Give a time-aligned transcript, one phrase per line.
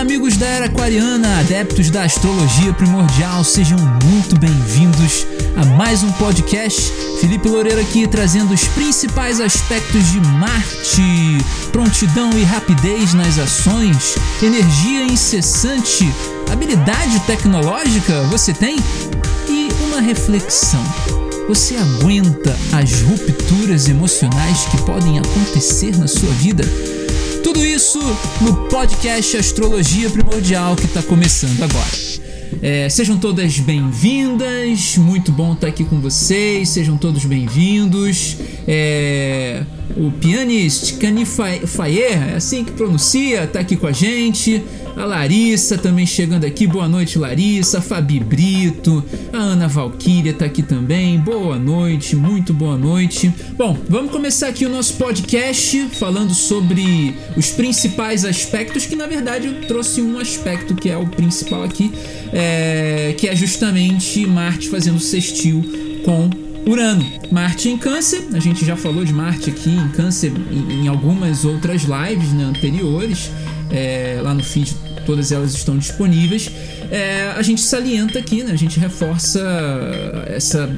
[0.00, 6.90] Amigos da Era Aquariana, adeptos da astrologia primordial, sejam muito bem-vindos a mais um podcast.
[7.20, 11.36] Felipe Loureiro aqui trazendo os principais aspectos de Marte:
[11.70, 16.10] prontidão e rapidez nas ações, energia incessante,
[16.50, 18.78] habilidade tecnológica você tem?
[19.50, 20.82] E uma reflexão.
[21.46, 26.64] Você aguenta as rupturas emocionais que podem acontecer na sua vida?
[27.42, 27.98] Tudo isso
[28.40, 32.10] no podcast Astrologia Primordial que está começando agora.
[32.62, 38.36] É, sejam todas bem-vindas, muito bom estar aqui com vocês, sejam todos bem-vindos.
[38.66, 39.62] É,
[39.96, 44.62] o pianista Cani Fayer, é assim que pronuncia, está aqui com a gente.
[44.96, 46.66] A Larissa também chegando aqui.
[46.66, 47.78] Boa noite, Larissa.
[47.78, 49.02] A Fabi Brito.
[49.32, 51.18] A Ana Valquíria tá aqui também.
[51.18, 53.32] Boa noite, muito boa noite.
[53.56, 59.46] Bom, vamos começar aqui o nosso podcast falando sobre os principais aspectos, que na verdade
[59.46, 61.92] eu trouxe um aspecto que é o principal aqui,
[62.32, 65.64] é, que é justamente Marte fazendo sextil
[66.04, 70.86] com Urano, Marte em Câncer, a gente já falou de Marte aqui em Câncer em,
[70.88, 73.30] algumas outras lives né, anteriores
[73.70, 76.50] é, lá no feed, todas elas estão disponíveis.
[76.90, 78.52] É, a gente salienta aqui, né?
[78.52, 79.40] A gente reforça
[80.26, 80.68] essa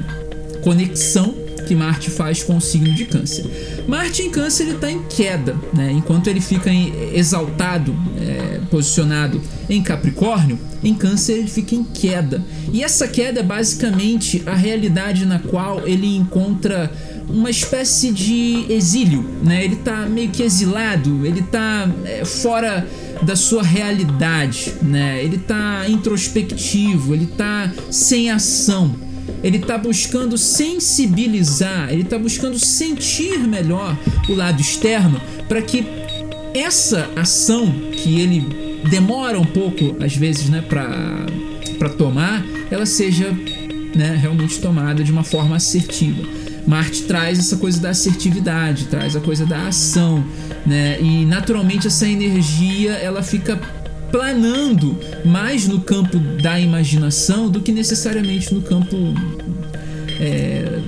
[0.61, 3.45] conexão que Marte faz com o signo de Câncer.
[3.87, 5.91] Marte em Câncer ele está em queda, né?
[5.91, 6.69] Enquanto ele fica
[7.13, 12.43] exaltado, é, posicionado em Capricórnio, em Câncer ele fica em queda.
[12.71, 16.91] E essa queda é basicamente a realidade na qual ele encontra
[17.27, 19.63] uma espécie de exílio, né?
[19.63, 22.87] Ele tá meio que exilado, ele tá é, fora
[23.21, 25.23] da sua realidade, né?
[25.23, 28.95] Ele tá introspectivo, ele tá sem ação.
[29.43, 33.97] Ele tá buscando sensibilizar, ele tá buscando sentir melhor
[34.29, 35.85] o lado externo para que
[36.53, 41.25] essa ação que ele demora um pouco às vezes, né, para
[41.79, 43.29] para tomar, ela seja
[43.95, 46.23] né, realmente tomada de uma forma assertiva.
[46.65, 50.23] Marte traz essa coisa da assertividade, traz a coisa da ação,
[50.65, 50.97] né?
[51.01, 53.59] E naturalmente essa energia ela fica
[54.13, 58.95] planando mais no campo da imaginação do que necessariamente no campo
[60.21, 60.79] é,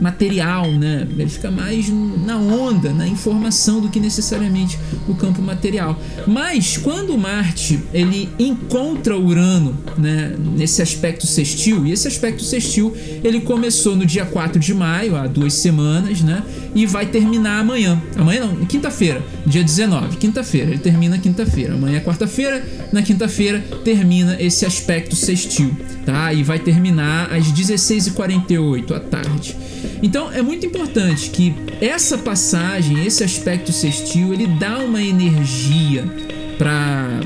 [0.00, 1.06] material, né?
[1.16, 5.98] Ele fica mais na onda, na informação do que necessariamente no campo material.
[6.26, 13.40] Mas quando Marte ele encontra Urano, né, nesse aspecto sextil, e esse aspecto sextil ele
[13.40, 16.42] começou no dia 4 de maio, há duas semanas, né?
[16.74, 18.00] E vai terminar amanhã.
[18.16, 20.70] Amanhã não, quinta-feira, dia 19, quinta-feira.
[20.70, 21.74] Ele termina quinta-feira.
[21.74, 25.74] Amanhã é quarta-feira, na quinta-feira termina esse aspecto sextil,
[26.04, 26.32] tá?
[26.32, 29.56] E vai terminar às 16h48 à tarde.
[30.04, 36.04] Então é muito importante que essa passagem, esse aspecto sextil, ele dá uma energia
[36.58, 37.20] para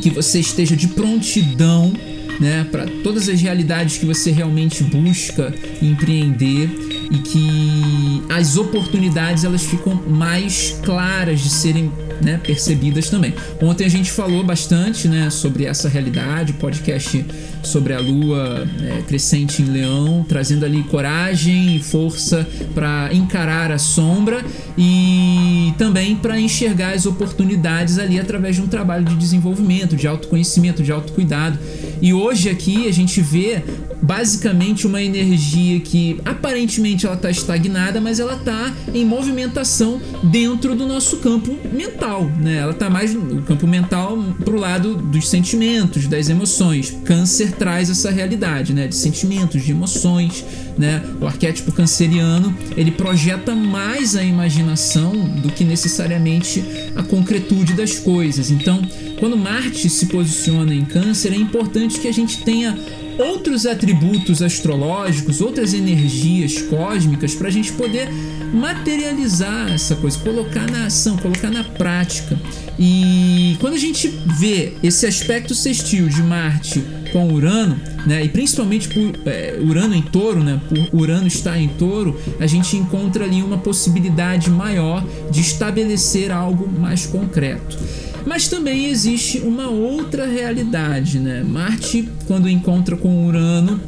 [0.00, 1.92] que você esteja de prontidão,
[2.40, 5.52] né, para todas as realidades que você realmente busca
[5.82, 6.70] empreender
[7.10, 11.90] e que as oportunidades elas ficam mais claras de serem
[12.20, 13.34] né, percebidas também.
[13.60, 17.24] Ontem a gente falou bastante né, sobre essa realidade, podcast
[17.62, 23.78] sobre a lua é, crescente em leão, trazendo ali coragem e força para encarar a
[23.78, 24.44] sombra
[24.78, 30.82] e também para enxergar as oportunidades ali através de um trabalho de desenvolvimento, de autoconhecimento,
[30.82, 31.58] de autocuidado.
[32.00, 33.62] E hoje aqui a gente vê
[34.02, 40.86] basicamente uma energia que aparentemente ela está estagnada, mas ela está em movimentação dentro do
[40.86, 42.58] nosso campo mental, né?
[42.58, 46.96] Ela está mais no campo mental pro lado dos sentimentos, das emoções.
[47.04, 48.86] Câncer traz essa realidade, né?
[48.88, 50.44] De sentimentos, de emoções,
[50.78, 51.02] né?
[51.20, 56.64] O arquétipo canceriano ele projeta mais a imaginação do que necessariamente
[56.96, 58.50] a concretude das coisas.
[58.50, 58.80] Então,
[59.18, 62.76] quando Marte se posiciona em Câncer, é importante que a gente tenha
[63.20, 68.08] outros atributos astrológicos, outras energias cósmicas para a gente poder
[68.52, 72.38] materializar essa coisa, colocar na ação, colocar na prática.
[72.78, 74.08] E quando a gente
[74.38, 80.02] vê esse aspecto sextil de Marte com Urano, né, e principalmente por é, Urano em
[80.02, 85.40] Touro, né, por Urano estar em Touro, a gente encontra ali uma possibilidade maior de
[85.40, 87.78] estabelecer algo mais concreto.
[88.26, 91.42] Mas também existe uma outra realidade, né?
[91.42, 93.80] Marte, quando encontra com Urano,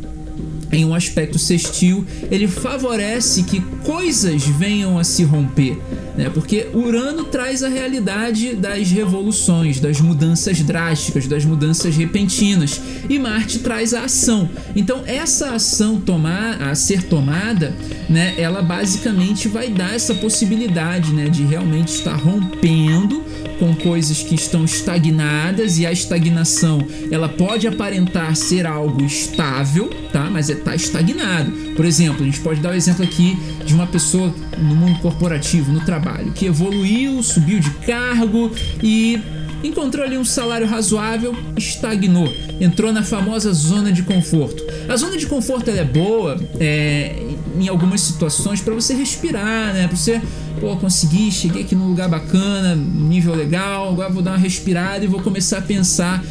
[0.73, 5.79] em um aspecto sextil, ele favorece que coisas venham a se romper,
[6.17, 6.31] né?
[6.33, 13.61] Porque Urano traz a realidade das revoluções, das mudanças drásticas, das mudanças repentinas, e Marte
[13.61, 14.49] traz a ação.
[14.75, 17.75] Então essa ação tomar, a ser tomada,
[18.09, 18.35] né?
[18.37, 21.29] Ela basicamente vai dar essa possibilidade, né?
[21.29, 23.23] De realmente estar rompendo
[23.59, 30.29] com coisas que estão estagnadas e a estagnação ela pode aparentar ser algo estável, tá?
[30.31, 31.53] Mas é tá estagnado.
[31.77, 34.99] Por exemplo, a gente pode dar o um exemplo aqui de uma pessoa no mundo
[35.01, 38.51] corporativo, no trabalho, que evoluiu, subiu de cargo
[38.83, 39.21] e
[39.65, 44.63] encontrou ali um salário razoável, estagnou, entrou na famosa zona de conforto.
[44.89, 47.15] A zona de conforto é boa é,
[47.59, 49.87] em algumas situações para você respirar, né?
[49.87, 50.21] Para você
[50.61, 55.09] pô, consegui, cheguei aqui num lugar bacana, nível legal, agora vou dar uma respirada e
[55.09, 56.23] vou começar a pensar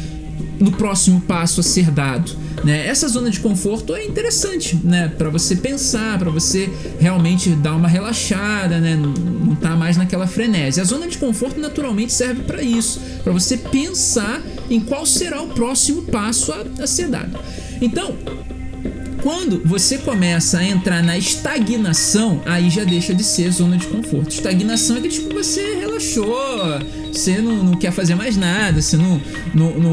[0.58, 2.32] no próximo passo a ser dado.
[2.64, 2.86] Né?
[2.86, 5.08] Essa zona de conforto é interessante, né?
[5.08, 8.94] Para você pensar, para você realmente dar uma relaxada, né?
[8.96, 10.80] Não, tá mais naquela frenese.
[10.80, 14.40] A zona de conforto naturalmente serve para isso, para você pensar
[14.70, 17.38] em qual será o próximo passo a, a ser dado.
[17.80, 18.16] Então,
[19.22, 24.30] quando você começa a entrar na estagnação, aí já deixa de ser zona de conforto.
[24.30, 26.80] Estagnação é que tipo você relaxou,
[27.12, 29.20] você não, não quer fazer mais nada, você não,
[29.54, 29.92] não, não,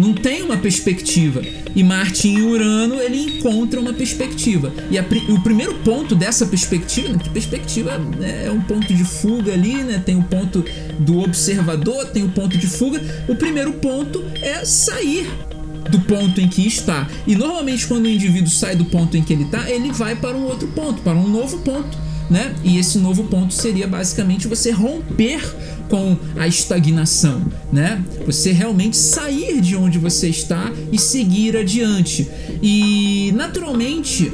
[0.00, 1.42] não tem uma perspectiva.
[1.74, 4.72] E Marte em Urano ele encontra uma perspectiva.
[4.90, 9.04] E a, o primeiro ponto dessa perspectiva, né, que perspectiva né, é um ponto de
[9.04, 10.00] fuga ali, né?
[10.04, 10.64] Tem o ponto
[11.00, 13.00] do observador, tem o ponto de fuga.
[13.28, 15.28] O primeiro ponto é sair
[15.90, 17.08] do ponto em que está.
[17.26, 20.36] E normalmente quando o indivíduo sai do ponto em que ele está, ele vai para
[20.36, 21.98] um outro ponto, para um novo ponto,
[22.30, 22.54] né?
[22.62, 25.42] E esse novo ponto seria basicamente você romper
[25.88, 27.42] com a estagnação,
[27.72, 28.02] né?
[28.26, 32.28] Você realmente sair de onde você está e seguir adiante.
[32.62, 34.32] E naturalmente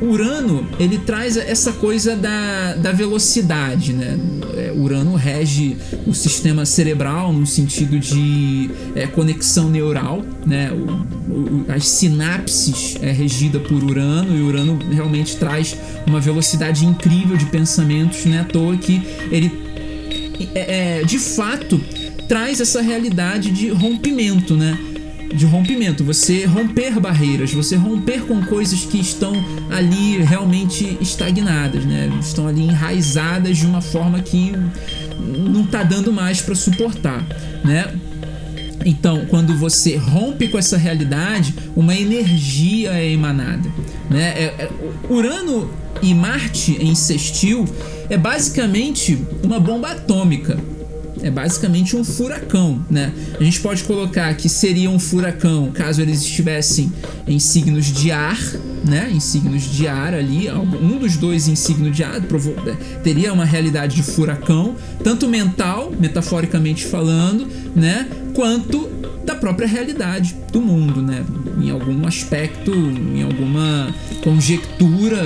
[0.00, 4.18] Urano ele traz essa coisa da, da velocidade, né?
[4.56, 10.70] É, Urano rege o sistema cerebral no sentido de é, conexão neural, né?
[10.72, 17.36] O, o, as sinapses é regida por Urano e Urano realmente traz uma velocidade incrível
[17.36, 18.40] de pensamentos, né?
[18.40, 19.52] À toa que ele
[20.54, 21.80] é, é de fato
[22.28, 24.78] traz essa realidade de rompimento, né?
[25.34, 29.32] De rompimento, você romper barreiras, você romper com coisas que estão
[29.70, 32.10] ali realmente estagnadas, né?
[32.20, 34.52] Estão ali enraizadas de uma forma que
[35.18, 37.24] não está dando mais para suportar,
[37.64, 37.92] né?
[38.84, 43.68] Então, quando você rompe com essa realidade, uma energia é emanada,
[44.08, 44.34] né?
[44.36, 44.70] É, é,
[45.10, 45.70] Urano
[46.00, 47.66] e Marte em sextil
[48.08, 50.58] é basicamente uma bomba atômica
[51.22, 53.12] é basicamente um furacão, né?
[53.38, 56.92] A gente pode colocar que seria um furacão caso eles estivessem
[57.26, 58.38] em signos de ar,
[58.84, 59.10] né?
[59.12, 62.76] Em signos de ar ali, um dos dois em signo de ar né?
[63.02, 68.08] teria uma realidade de furacão, tanto mental, metaforicamente falando, né?
[68.34, 68.88] Quanto
[69.24, 71.24] da própria realidade do mundo, né?
[71.60, 75.18] Em algum aspecto, em alguma conjectura.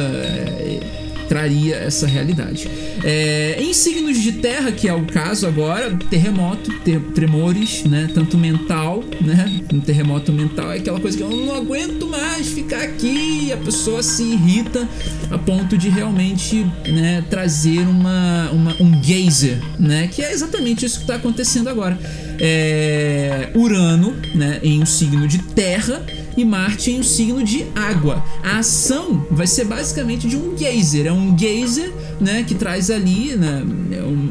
[1.33, 2.69] Traria essa realidade.
[3.03, 8.11] É, em signos de terra, que é o caso agora, terremoto, ter, tremores, né?
[8.13, 9.63] Tanto mental, né?
[9.73, 13.57] Um terremoto mental é aquela coisa que eu não aguento mais ficar aqui e a
[13.57, 14.87] pessoa se irrita
[15.31, 20.11] a ponto de realmente né, trazer uma, uma, um geyser, né?
[20.13, 21.99] Que é exatamente isso que está acontecendo agora.
[22.39, 24.61] É, Urano, né?
[24.63, 26.05] Em um signo de terra
[26.37, 28.25] e Marte em um signo de água.
[28.43, 33.37] A ação vai ser basicamente de um geyser, é um geyser, né, que traz ali,
[33.37, 33.63] né,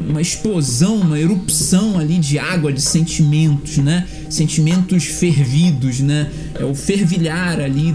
[0.08, 6.74] uma explosão, uma erupção ali de água, de sentimentos, né, sentimentos fervidos, né, é o
[6.74, 7.94] fervilhar ali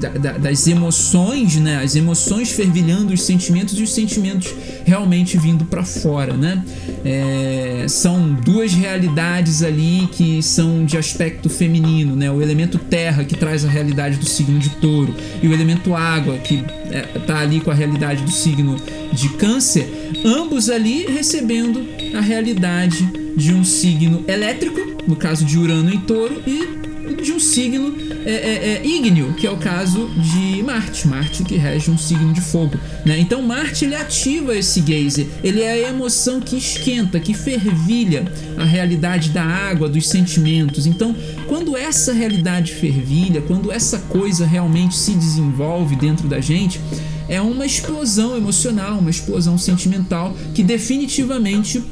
[0.00, 4.54] da, da, das emoções, né, as emoções fervilhando os sentimentos e os sentimentos
[4.84, 6.64] realmente vindo para fora, né.
[7.04, 13.36] É, são duas realidades ali que são de aspecto feminino, né, o elemento terra que
[13.36, 17.60] traz a realidade do signo de touro e o elemento água que é, tá ali
[17.60, 18.76] com a realidade do signo
[19.12, 19.86] de câncer,
[20.24, 23.06] ambos ali recebendo a realidade
[23.36, 26.86] de um signo elétrico, no caso de Urano em touro, e
[27.22, 27.94] de um signo
[28.24, 31.06] é, é, é, ígneo, que é o caso de Marte.
[31.06, 32.76] Marte que rege um signo de fogo.
[33.04, 33.18] Né?
[33.18, 38.64] Então Marte ele ativa esse geyser, ele é a emoção que esquenta, que fervilha a
[38.64, 40.86] realidade da água, dos sentimentos.
[40.86, 41.14] Então,
[41.46, 46.80] quando essa realidade fervilha, quando essa coisa realmente se desenvolve dentro da gente,
[47.28, 51.82] é uma explosão emocional, uma explosão sentimental que definitivamente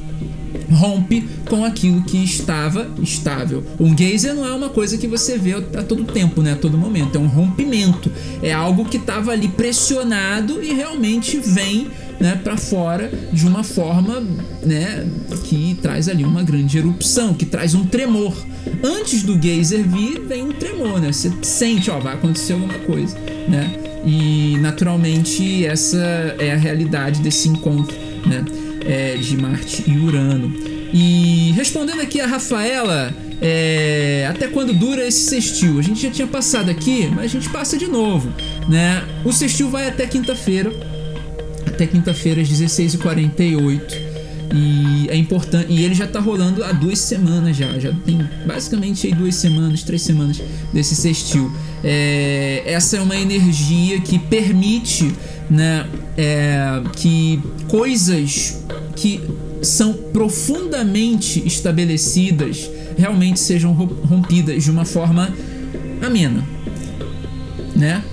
[0.75, 3.63] rompe com aquilo que estava estável.
[3.79, 6.53] Um geyser não é uma coisa que você vê a todo tempo, né?
[6.53, 7.17] A todo momento.
[7.17, 8.11] É um rompimento.
[8.41, 11.87] É algo que estava ali pressionado e realmente vem
[12.19, 14.21] né, para fora de uma forma
[14.63, 15.05] né,
[15.45, 18.35] que traz ali uma grande erupção, que traz um tremor.
[18.83, 21.11] Antes do geyser vir, vem um tremor, né?
[21.11, 23.15] Você sente, ó, vai acontecer alguma coisa,
[23.47, 23.77] né?
[24.05, 25.97] E naturalmente essa
[26.39, 28.43] é a realidade desse encontro, né?
[28.87, 30.53] É, de Marte e Urano.
[30.93, 35.79] E respondendo aqui a Rafaela, é, até quando dura esse sextil?
[35.79, 38.31] A gente já tinha passado aqui, mas a gente passa de novo,
[38.67, 39.03] né?
[39.23, 40.71] O sextil vai até quinta-feira,
[41.65, 44.15] até quinta-feira às 16h48.
[44.53, 45.71] E é importante.
[45.71, 47.77] E ele já tá rolando há duas semanas já.
[47.79, 51.51] Já tem basicamente aí duas semanas, três semanas desse sextil.
[51.83, 55.13] É, essa é uma energia que permite
[55.49, 55.85] né,
[56.17, 58.63] é, que coisas
[58.95, 59.21] que
[59.65, 65.33] são profundamente estabelecidas realmente sejam rompidas de uma forma
[66.01, 66.43] amena,
[67.75, 68.03] né?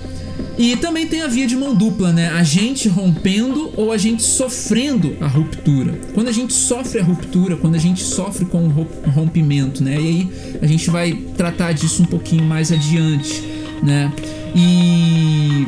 [0.57, 2.29] E também tem a via de mão dupla, né?
[2.29, 5.99] A gente rompendo ou a gente sofrendo a ruptura.
[6.13, 9.95] Quando a gente sofre a ruptura, quando a gente sofre com o rompimento, né?
[9.95, 10.29] E aí
[10.61, 13.41] a gente vai tratar disso um pouquinho mais adiante,
[13.81, 14.11] né?
[14.55, 15.65] E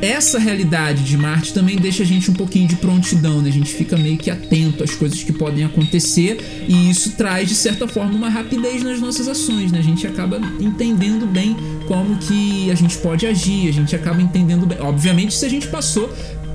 [0.00, 3.48] essa realidade de Marte também deixa a gente um pouquinho de prontidão, né?
[3.48, 7.54] A gente fica meio que atento às coisas que podem acontecer e isso traz de
[7.54, 9.80] certa forma uma rapidez nas nossas ações, né?
[9.80, 14.66] A gente acaba entendendo bem como que a gente pode agir, a gente acaba entendendo
[14.66, 14.78] bem.
[14.80, 16.08] Obviamente, se a gente passou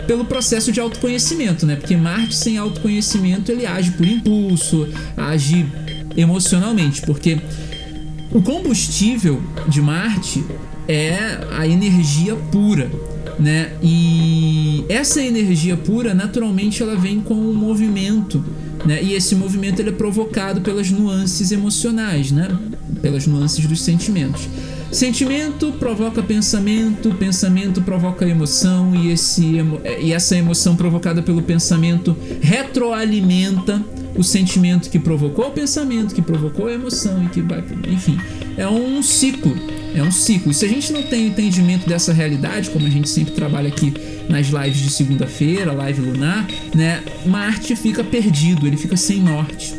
[0.07, 1.75] pelo processo de autoconhecimento, né?
[1.75, 5.65] Porque Marte sem autoconhecimento ele age por impulso, age
[6.15, 7.39] emocionalmente, porque
[8.31, 10.43] o combustível de Marte
[10.87, 11.17] é
[11.51, 12.89] a energia pura
[13.39, 13.73] né?
[13.81, 18.43] E essa energia pura, naturalmente, ela vem com um movimento,
[18.85, 19.01] né?
[19.01, 22.47] E esse movimento ele é provocado pelas nuances emocionais, né?
[23.01, 24.47] Pelas nuances dos sentimentos.
[24.91, 29.55] Sentimento provoca pensamento, pensamento provoca emoção e, esse,
[29.99, 33.83] e essa emoção provocada pelo pensamento retroalimenta
[34.15, 38.19] o sentimento que provocou o pensamento, que provocou a emoção e que vai, enfim,
[38.57, 39.55] é um ciclo
[39.95, 40.51] é um ciclo.
[40.51, 43.93] E se a gente não tem entendimento dessa realidade, como a gente sempre trabalha aqui
[44.27, 47.03] nas lives de segunda-feira, live lunar, né?
[47.25, 49.73] Marte fica perdido, ele fica sem norte.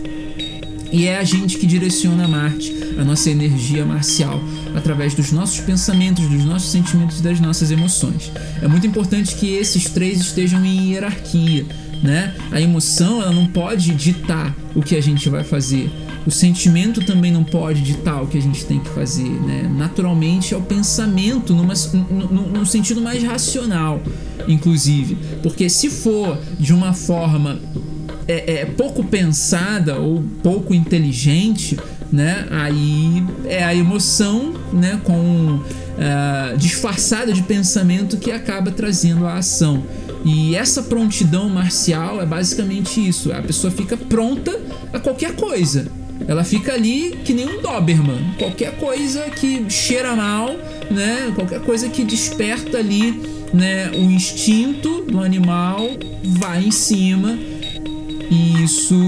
[0.92, 4.40] E é a gente que direciona Marte, a nossa energia marcial,
[4.76, 8.30] através dos nossos pensamentos, dos nossos sentimentos e das nossas emoções.
[8.62, 11.66] É muito importante que esses três estejam em hierarquia,
[12.02, 12.34] né?
[12.50, 15.90] A emoção, ela não pode ditar o que a gente vai fazer
[16.26, 19.70] o sentimento também não pode ditar o que a gente tem que fazer, né?
[19.76, 21.74] Naturalmente é o pensamento numa,
[22.10, 24.00] num, num sentido mais racional,
[24.48, 27.60] inclusive, porque se for de uma forma
[28.26, 31.78] é, é, pouco pensada ou pouco inteligente,
[32.10, 32.46] né?
[32.50, 34.98] Aí é a emoção, né?
[35.04, 39.82] Com uh, disfarçada de pensamento que acaba trazendo a ação.
[40.24, 43.32] E essa prontidão marcial é basicamente isso.
[43.32, 44.58] A pessoa fica pronta
[44.92, 45.86] a qualquer coisa.
[46.26, 48.34] Ela fica ali que nem um Doberman.
[48.38, 50.56] Qualquer coisa que cheira mal,
[50.90, 51.32] né?
[51.34, 53.20] Qualquer coisa que desperta ali,
[53.52, 53.90] né?
[53.90, 55.90] O instinto do animal
[56.22, 57.36] vai em cima.
[58.30, 58.98] E isso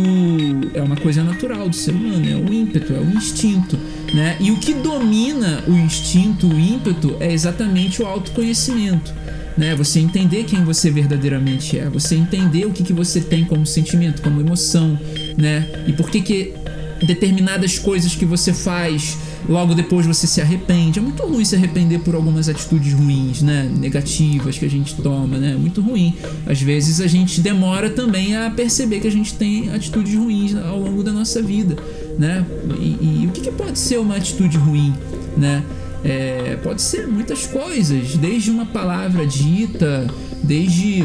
[0.75, 3.79] é uma coisa natural do ser humano, é o ímpeto, é o instinto,
[4.13, 4.37] né?
[4.39, 9.13] E o que domina o instinto, o ímpeto, é exatamente o autoconhecimento.
[9.57, 9.75] Né?
[9.75, 14.21] Você entender quem você verdadeiramente é, você entender o que, que você tem como sentimento,
[14.21, 14.99] como emoção,
[15.37, 15.67] né?
[15.87, 16.55] E por que, que
[17.05, 20.99] determinadas coisas que você faz, logo depois você se arrepende.
[20.99, 23.71] É muito ruim se arrepender por algumas atitudes ruins, né?
[23.79, 25.55] Negativas que a gente toma, né?
[25.55, 26.15] Muito ruim.
[26.47, 30.79] Às vezes a gente demora também a perceber que a gente tem atitudes ruins ao
[30.79, 31.77] longo da nossa vida,
[32.19, 32.45] né?
[32.79, 34.95] E, e o que, que, pode ser uma atitude ruim,
[35.37, 35.63] né?
[36.09, 40.07] É, pode ser muitas coisas, desde uma palavra dita,
[40.41, 41.03] desde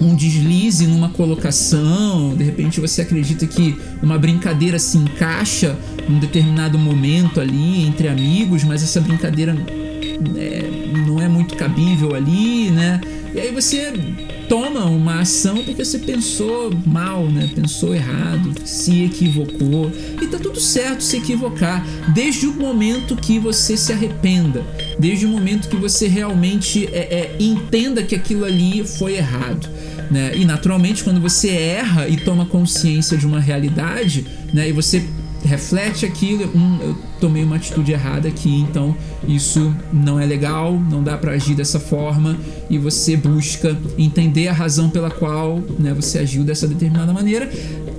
[0.00, 5.76] um deslize numa colocação, de repente você acredita que uma brincadeira se encaixa
[6.08, 9.54] num determinado momento ali entre amigos, mas essa brincadeira
[10.34, 13.02] é, não é muito cabível ali, né?
[13.34, 13.92] E aí você
[14.50, 17.48] toma uma ação porque você pensou mal, né?
[17.54, 19.92] Pensou errado, se equivocou.
[20.20, 24.66] E tá tudo certo se equivocar, desde o momento que você se arrependa,
[24.98, 29.68] desde o momento que você realmente é, é, entenda que aquilo ali foi errado.
[30.10, 30.32] Né?
[30.34, 34.68] E naturalmente, quando você erra e toma consciência de uma realidade, né?
[34.68, 35.04] E você
[35.44, 41.02] reflete aquilo, hum, eu tomei uma atitude errada aqui, então isso não é legal, não
[41.02, 42.36] dá para agir dessa forma
[42.68, 47.50] e você busca entender a razão pela qual né, você agiu dessa determinada maneira.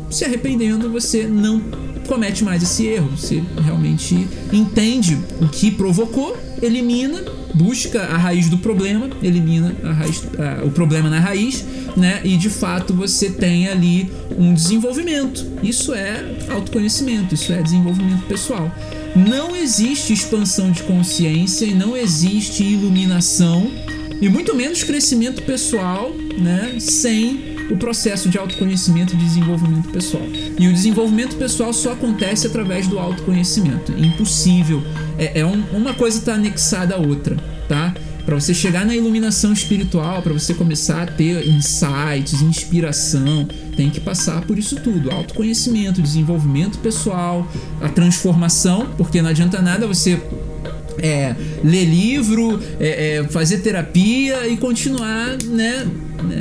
[0.10, 1.62] se arrependendo, você não
[2.07, 3.10] comete mais esse erro.
[3.15, 10.24] Você realmente entende o que provocou, elimina, busca a raiz do problema, elimina a raiz,
[10.38, 11.65] a, o problema na raiz,
[11.96, 12.22] né?
[12.24, 15.46] E de fato você tem ali um desenvolvimento.
[15.62, 18.72] Isso é autoconhecimento, isso é desenvolvimento pessoal.
[19.15, 23.70] Não existe expansão de consciência e não existe iluminação
[24.22, 26.75] e muito menos crescimento pessoal, né?
[26.79, 30.24] Sem o processo de autoconhecimento e desenvolvimento pessoal.
[30.60, 33.91] E o desenvolvimento pessoal só acontece através do autoconhecimento.
[33.91, 34.84] Impossível.
[35.18, 37.38] É, é um, uma coisa está anexada à outra,
[37.68, 37.94] tá?
[38.25, 44.00] Para você chegar na iluminação espiritual, para você começar a ter insights, inspiração, tem que
[44.00, 47.48] passar por isso tudo: autoconhecimento, desenvolvimento pessoal,
[47.82, 50.22] a transformação, porque não adianta nada você
[51.00, 55.88] é, ler livro, é, é, fazer terapia e continuar, né,
[56.24, 56.39] né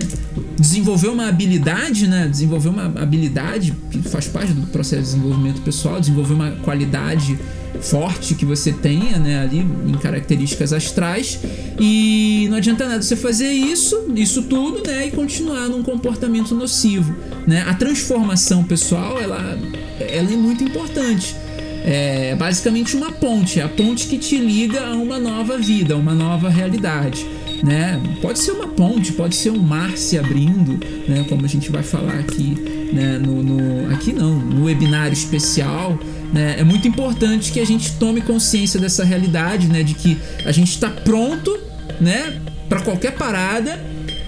[0.61, 2.29] desenvolver uma habilidade, né?
[2.29, 7.39] Desenvolver uma habilidade que faz parte do processo de desenvolvimento pessoal, desenvolver uma qualidade
[7.81, 11.41] forte que você tenha, né, ali em características astrais.
[11.79, 17.15] E não adianta nada você fazer isso, isso tudo, né, e continuar num comportamento nocivo,
[17.47, 17.65] né?
[17.67, 19.59] A transformação pessoal, ela,
[19.99, 21.35] ela é muito importante.
[21.83, 25.97] É basicamente uma ponte, é a ponte que te liga a uma nova vida, a
[25.97, 27.27] uma nova realidade
[27.63, 28.01] né?
[28.21, 31.25] Pode ser uma ponte, pode ser um mar se abrindo, né?
[31.29, 33.19] Como a gente vai falar aqui, né?
[33.19, 35.99] No, no aqui não, no webinário especial,
[36.33, 36.57] né?
[36.59, 39.83] É muito importante que a gente tome consciência dessa realidade, né?
[39.83, 41.57] De que a gente está pronto,
[42.01, 42.41] né?
[42.69, 43.79] Para qualquer parada,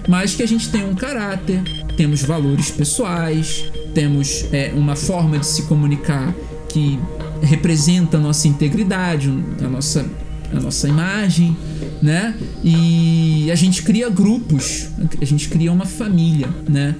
[0.07, 1.61] mas que a gente tem um caráter,
[1.95, 3.63] temos valores pessoais,
[3.93, 6.33] temos é, uma forma de se comunicar
[6.69, 6.99] que
[7.41, 10.05] representa a nossa integridade, a nossa,
[10.55, 11.55] a nossa imagem,
[12.01, 12.35] né?
[12.63, 14.89] E a gente cria grupos,
[15.21, 16.95] a gente cria uma família, né?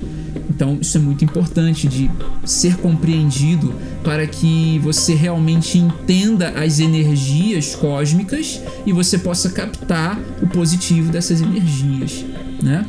[0.50, 2.10] Então isso é muito importante de
[2.44, 10.48] ser compreendido para que você realmente entenda as energias cósmicas e você possa captar o
[10.48, 12.26] positivo dessas energias,
[12.62, 12.86] né?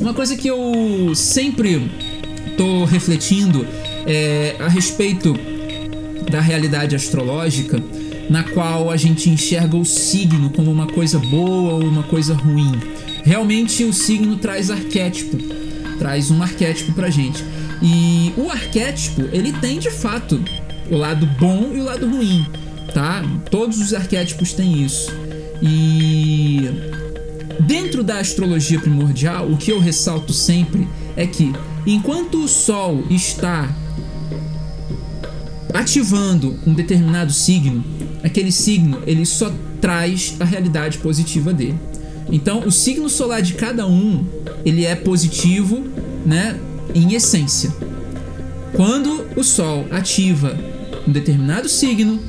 [0.00, 1.90] Uma coisa que eu sempre
[2.56, 3.66] tô refletindo
[4.06, 5.34] é a respeito
[6.30, 7.82] da realidade astrológica
[8.28, 12.72] na qual a gente enxerga o signo como uma coisa boa ou uma coisa ruim.
[13.22, 15.36] Realmente o signo traz arquétipo,
[15.98, 17.44] traz um arquétipo pra gente.
[17.82, 20.42] E o arquétipo, ele tem de fato
[20.90, 22.46] o lado bom e o lado ruim,
[22.92, 23.22] tá?
[23.50, 25.12] Todos os arquétipos têm isso.
[25.62, 26.68] E
[27.60, 31.52] dentro da astrologia primordial, o que eu ressalto sempre é que
[31.86, 33.68] enquanto o sol está
[35.74, 37.84] ativando um determinado signo,
[38.22, 41.78] aquele signo ele só traz a realidade positiva dele.
[42.30, 44.24] Então, o signo solar de cada um
[44.64, 45.84] ele é positivo,
[46.24, 46.58] né,
[46.94, 47.74] em essência.
[48.72, 50.56] Quando o Sol ativa
[51.06, 52.20] um determinado signo,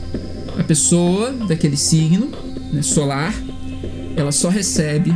[0.58, 2.32] a pessoa daquele signo
[2.74, 3.34] né, solar,
[4.16, 5.14] ela só recebe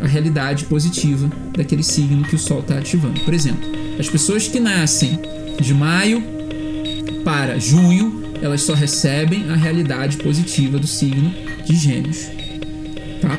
[0.00, 3.20] a realidade positiva daquele signo que o Sol está ativando.
[3.20, 3.68] Por exemplo,
[3.98, 5.18] as pessoas que nascem
[5.60, 6.41] de maio
[7.24, 11.32] para junho elas só recebem a realidade positiva do signo
[11.64, 12.26] de Gêmeos,
[13.20, 13.38] tá?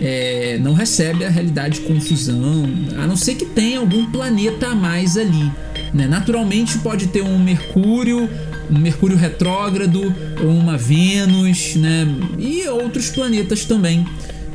[0.00, 2.64] É, não recebe a realidade de confusão,
[2.96, 5.52] a não ser que tenha algum planeta a mais ali.
[5.92, 6.06] Né?
[6.06, 8.30] Naturalmente pode ter um Mercúrio,
[8.70, 10.02] um Mercúrio retrógrado,
[10.40, 12.06] uma Vênus, né?
[12.38, 14.06] E outros planetas também.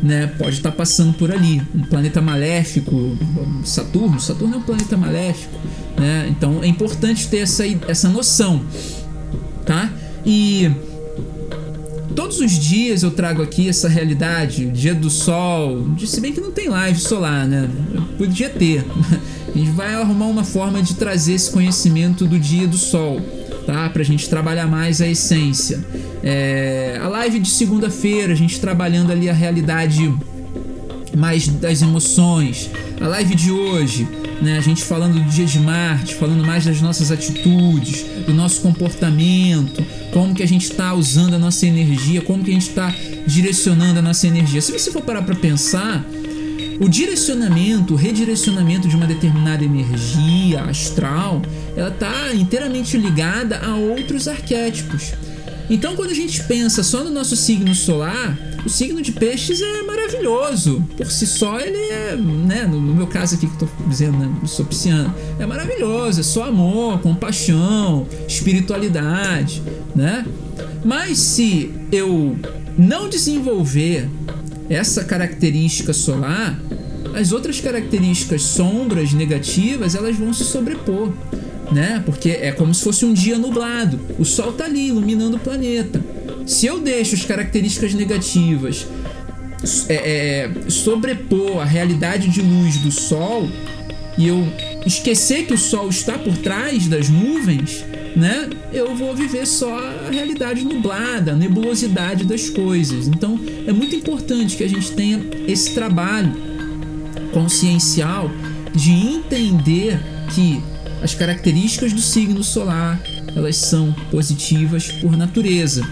[0.05, 1.61] Né, pode estar tá passando por ali.
[1.73, 3.17] Um planeta maléfico,
[3.63, 4.19] Saturno.
[4.19, 5.57] Saturno é um planeta maléfico.
[5.97, 6.27] Né?
[6.29, 8.61] Então é importante ter essa, essa noção
[9.65, 9.91] tá?
[10.25, 10.71] E
[12.15, 16.51] todos os dias eu trago aqui essa realidade, dia do sol, se bem que não
[16.51, 17.67] tem live solar, né?
[18.17, 18.85] Podia ter.
[19.53, 23.21] A gente vai arrumar uma forma de trazer esse conhecimento do dia do sol,
[23.65, 23.89] tá?
[23.89, 25.83] Pra gente trabalhar mais a essência.
[26.23, 30.13] É, a live de segunda-feira, a gente trabalhando ali a realidade
[31.15, 32.69] mais das emoções.
[32.99, 34.07] A live de hoje,
[34.41, 34.57] né?
[34.57, 39.83] A gente falando do dia de Marte, falando mais das nossas atitudes, do nosso comportamento,
[40.11, 42.93] como que a gente está usando a nossa energia, como que a gente está
[43.25, 44.61] direcionando a nossa energia.
[44.61, 46.05] Se você for parar para pensar,
[46.79, 51.41] o direcionamento, o redirecionamento de uma determinada energia astral,
[51.75, 55.13] ela está inteiramente ligada a outros arquétipos.
[55.69, 59.81] Então, quando a gente pensa só no nosso signo solar, o signo de peixes é
[59.83, 60.83] maravilhoso.
[60.95, 64.65] Por si só, ele é, né, no, meu caso aqui que tô dizendo, né, sou
[64.65, 69.63] pisciano, é maravilhoso, é só amor, compaixão, espiritualidade,
[69.95, 70.25] né?
[70.83, 72.37] Mas se eu
[72.77, 74.07] não desenvolver
[74.69, 76.59] essa característica solar,
[77.13, 81.13] as outras características sombras negativas elas vão se sobrepor,
[81.71, 82.01] né?
[82.05, 83.99] Porque é como se fosse um dia nublado.
[84.19, 86.01] O sol tá ali iluminando o planeta.
[86.45, 88.85] Se eu deixo as características negativas
[89.89, 93.49] é, é, sobrepor a realidade de luz do sol
[94.17, 94.47] e eu
[94.85, 97.83] esquecer que o sol está por trás das nuvens,
[98.15, 98.49] né?
[98.71, 103.07] Eu vou viver só a realidade nublada, a nebulosidade das coisas.
[103.07, 106.33] Então, é muito importante que a gente tenha esse trabalho
[107.33, 108.29] consciencial
[108.73, 109.99] de entender
[110.33, 110.61] que
[111.01, 113.01] as características do signo solar,
[113.35, 115.85] elas são positivas por natureza.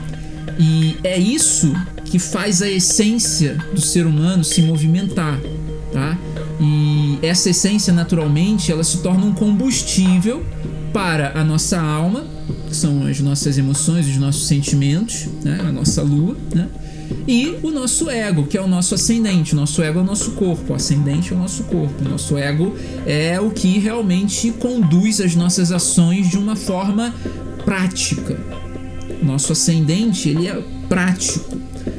[0.59, 1.73] E é isso
[2.05, 5.39] que faz a essência do ser humano se movimentar,
[5.91, 6.17] tá?
[6.59, 10.45] E essa essência naturalmente, ela se torna um combustível
[10.93, 12.23] para a nossa alma,
[12.69, 15.59] que são as nossas emoções, os nossos sentimentos, né?
[15.67, 16.69] a nossa lua, né?
[17.27, 19.53] e o nosso ego, que é o nosso ascendente.
[19.53, 22.05] O nosso ego é o nosso corpo, o ascendente é o nosso corpo.
[22.05, 22.75] O nosso ego
[23.05, 27.13] é o que realmente conduz as nossas ações de uma forma
[27.65, 28.39] prática.
[29.21, 31.52] Nosso ascendente, ele é prático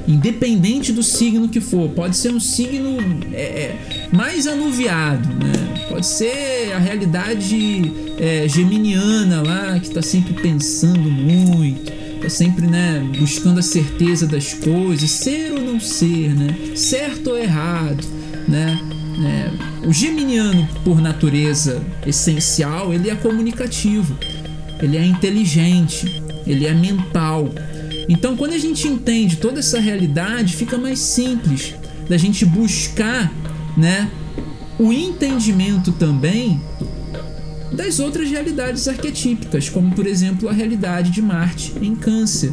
[0.06, 1.88] independente do signo que for.
[1.90, 2.98] Pode ser um signo
[3.32, 5.86] é, é, mais anuviado, né?
[5.88, 13.06] Pode ser a realidade é, geminiana lá, que está sempre pensando muito, está sempre né,
[13.18, 16.54] buscando a certeza das coisas, ser ou não ser, né?
[16.74, 18.04] certo ou errado.
[18.48, 18.78] Né?
[19.24, 24.18] É, o geminiano, por natureza essencial, ele é comunicativo,
[24.82, 27.48] ele é inteligente, ele é mental.
[28.08, 31.74] Então, quando a gente entende toda essa realidade, fica mais simples
[32.08, 33.32] da gente buscar,
[33.76, 34.10] né,
[34.78, 36.60] o entendimento também
[37.72, 42.52] das outras realidades arquetípicas, como por exemplo a realidade de Marte em Câncer,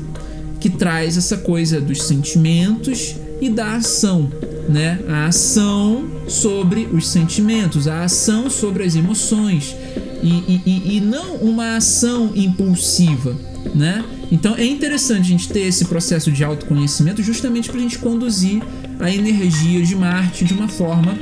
[0.59, 4.31] que traz essa coisa dos sentimentos e da ação,
[4.69, 4.99] né?
[5.07, 9.75] A ação sobre os sentimentos, a ação sobre as emoções
[10.21, 13.35] e, e, e não uma ação impulsiva,
[13.73, 14.03] né?
[14.31, 18.63] Então é interessante a gente ter esse processo de autoconhecimento justamente para a gente conduzir
[18.99, 21.17] a energia de Marte de uma forma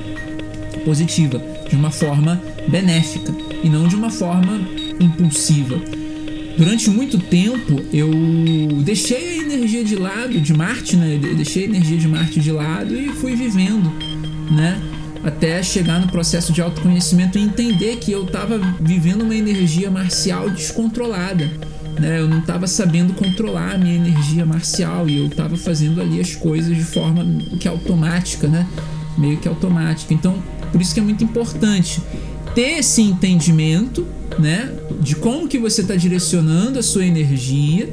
[0.86, 4.62] positiva, de uma forma benéfica e não de uma forma
[5.00, 5.82] impulsiva.
[6.56, 8.12] Durante muito tempo eu
[8.84, 11.20] deixei a energia de lado de Marte, né?
[11.22, 13.92] Eu deixei a energia de Marte de lado e fui vivendo,
[14.52, 14.80] né?
[15.24, 20.50] Até chegar no processo de autoconhecimento e entender que eu estava vivendo uma energia marcial
[20.50, 21.50] descontrolada
[22.00, 22.20] né?
[22.20, 26.36] Eu não estava sabendo controlar a minha energia marcial e eu estava fazendo ali as
[26.36, 27.26] coisas de forma
[27.60, 28.68] que automática, né?
[29.18, 30.14] Meio que automática.
[30.14, 32.02] Então, por isso que é muito importante
[32.56, 34.08] ter esse entendimento,
[34.38, 34.72] né?
[35.02, 37.88] De como que você está direcionando a sua energia,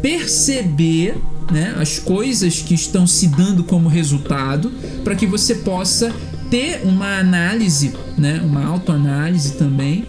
[0.00, 1.16] perceber
[1.50, 4.72] né, as coisas que estão se dando como resultado,
[5.04, 6.12] para que você possa
[6.50, 10.06] ter uma análise, né, uma autoanálise também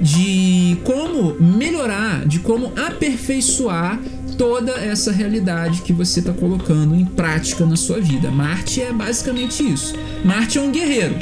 [0.00, 4.00] de como melhorar, de como aperfeiçoar
[4.36, 8.30] toda essa realidade que você está colocando em prática na sua vida.
[8.30, 9.94] Marte é basicamente isso.
[10.24, 11.14] Marte é um guerreiro.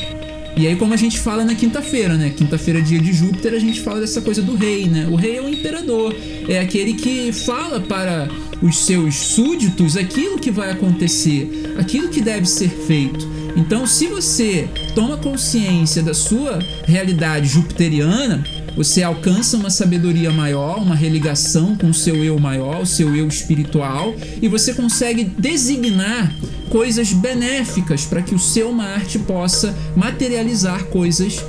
[0.54, 2.30] E aí, como a gente fala na quinta-feira, né?
[2.30, 5.08] Quinta-feira, dia de Júpiter, a gente fala dessa coisa do rei, né?
[5.10, 6.14] O rei é o imperador,
[6.46, 8.28] é aquele que fala para
[8.60, 13.26] os seus súditos aquilo que vai acontecer, aquilo que deve ser feito.
[13.56, 18.42] Então, se você toma consciência da sua realidade jupiteriana,
[18.74, 23.28] você alcança uma sabedoria maior, uma religação com o seu eu maior, o seu eu
[23.28, 26.32] espiritual, e você consegue designar
[26.70, 31.44] coisas benéficas para que o seu Marte possa materializar coisas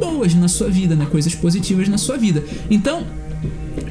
[0.00, 1.06] boas na sua vida, né?
[1.08, 2.42] coisas positivas na sua vida.
[2.68, 3.06] Então,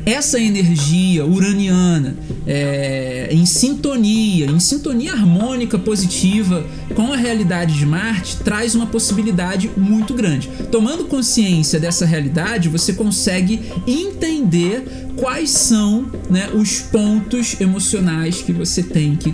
[0.05, 6.65] essa energia uraniana é, em sintonia, em sintonia harmônica positiva
[6.95, 10.49] com a realidade de Marte, traz uma possibilidade muito grande.
[10.71, 14.83] Tomando consciência dessa realidade, você consegue entender
[15.15, 19.33] quais são né, os pontos emocionais que você tem que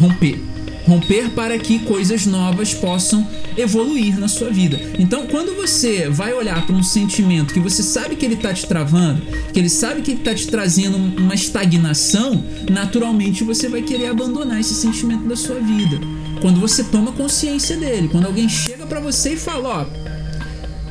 [0.00, 0.51] romper
[0.86, 4.80] romper para que coisas novas possam evoluir na sua vida.
[4.98, 8.66] Então, quando você vai olhar para um sentimento que você sabe que ele está te
[8.66, 14.06] travando, que ele sabe que ele está te trazendo uma estagnação, naturalmente você vai querer
[14.06, 16.00] abandonar esse sentimento da sua vida.
[16.40, 19.86] Quando você toma consciência dele, quando alguém chega para você e fala, ó,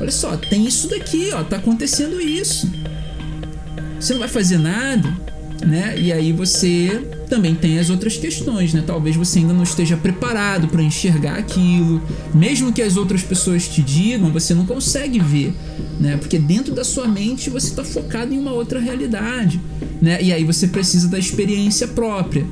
[0.00, 2.70] olha só, tem isso daqui, ó, tá acontecendo isso.
[4.00, 5.14] Você não vai fazer nada,
[5.64, 5.94] né?
[5.96, 8.82] E aí você também tem as outras questões, né?
[8.86, 12.02] Talvez você ainda não esteja preparado para enxergar aquilo,
[12.34, 15.54] mesmo que as outras pessoas te digam, você não consegue ver,
[16.00, 16.16] né?
[16.16, 19.60] Porque dentro da sua mente você está focado em uma outra realidade,
[20.00, 20.22] né?
[20.22, 22.46] E aí você precisa da experiência própria.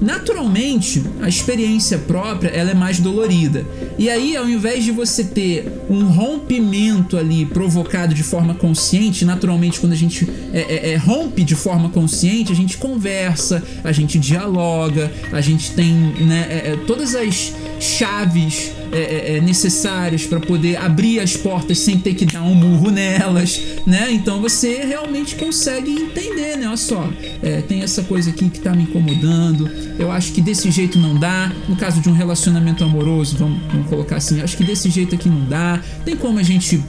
[0.00, 3.64] Naturalmente a experiência própria ela é mais dolorida.
[3.98, 9.80] E aí, ao invés de você ter um rompimento ali provocado de forma consciente, naturalmente
[9.80, 14.18] quando a gente é, é, é, rompe de forma consciente, a gente conversa, a gente
[14.18, 20.40] dialoga, a gente tem né, é, é, todas as chaves é, é, é necessárias para
[20.40, 24.08] poder abrir as portas sem ter que dar um murro nelas, né?
[24.10, 26.66] Então você realmente consegue entender, né?
[26.66, 27.08] Olha só,
[27.42, 29.70] é, tem essa coisa aqui que tá me incomodando.
[29.98, 31.52] Eu acho que desse jeito não dá.
[31.68, 35.28] No caso de um relacionamento amoroso, vamos, vamos colocar assim, acho que desse jeito aqui
[35.28, 35.80] não dá.
[36.04, 36.82] Tem como a gente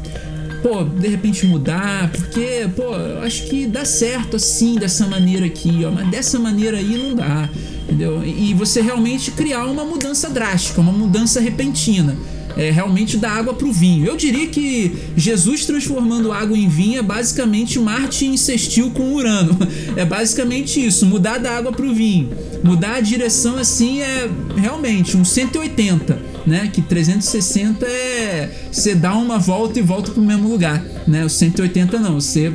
[0.62, 5.86] pô, de repente mudar, porque, pô, eu acho que dá certo assim, dessa maneira aqui,
[5.86, 7.50] ó, mas dessa maneira aí não dá
[7.90, 8.24] entendeu?
[8.24, 12.16] E você realmente criar uma mudança drástica, uma mudança repentina.
[12.58, 14.06] É, realmente da água para o vinho.
[14.06, 19.58] Eu diria que Jesus transformando água em vinho é basicamente Marte insistiu com Urano.
[19.96, 22.30] É basicamente isso, mudar da água para o vinho.
[22.64, 26.70] Mudar a direção assim é realmente um 180, né?
[26.72, 31.24] Que 360 é você dá uma volta e volta para o mesmo lugar, né?
[31.24, 32.52] O 180 não, você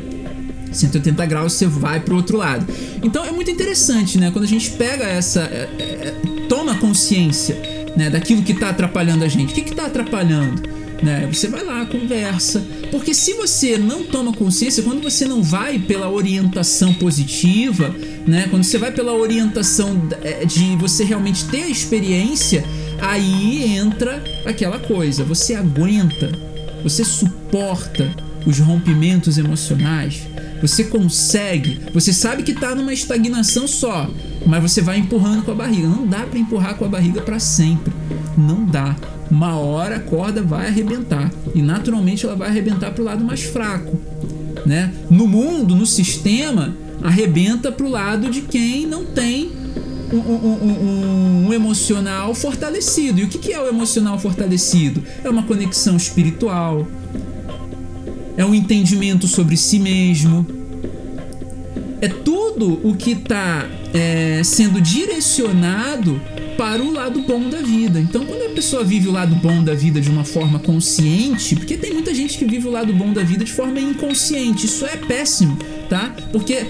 [0.74, 2.66] 180 graus você vai para o outro lado.
[3.02, 4.30] Então é muito interessante, né?
[4.30, 5.40] Quando a gente pega essa.
[5.40, 6.14] É, é,
[6.48, 7.56] toma consciência
[7.96, 9.52] né, daquilo que está atrapalhando a gente.
[9.52, 10.62] O que está atrapalhando?
[11.02, 11.28] Né?
[11.32, 12.64] Você vai lá, conversa.
[12.90, 17.94] Porque se você não toma consciência, quando você não vai pela orientação positiva,
[18.26, 18.46] né?
[18.50, 22.64] Quando você vai pela orientação é, de você realmente ter a experiência,
[23.00, 25.24] aí entra aquela coisa.
[25.24, 26.32] Você aguenta,
[26.82, 28.10] você suporta
[28.46, 30.22] os rompimentos emocionais
[30.64, 34.08] você consegue, você sabe que tá numa estagnação só,
[34.46, 35.86] mas você vai empurrando com a barriga.
[35.86, 37.92] Não dá para empurrar com a barriga para sempre.
[38.34, 38.96] Não dá.
[39.30, 43.98] Uma hora a corda vai arrebentar e naturalmente ela vai arrebentar pro lado mais fraco,
[44.64, 44.90] né?
[45.10, 49.52] No mundo, no sistema, arrebenta pro lado de quem não tem
[50.12, 53.20] um, um, um, um, emocional fortalecido.
[53.20, 55.02] E o que é o emocional fortalecido?
[55.22, 56.86] É uma conexão espiritual,
[58.36, 60.46] é um entendimento sobre si mesmo,
[62.00, 66.20] é tudo o que está é, sendo direcionado
[66.56, 67.98] para o lado bom da vida.
[67.98, 71.76] Então, quando a pessoa vive o lado bom da vida de uma forma consciente, porque
[71.76, 74.96] tem muita gente que vive o lado bom da vida de forma inconsciente, isso é
[74.96, 75.56] péssimo,
[75.88, 76.14] tá?
[76.30, 76.66] Porque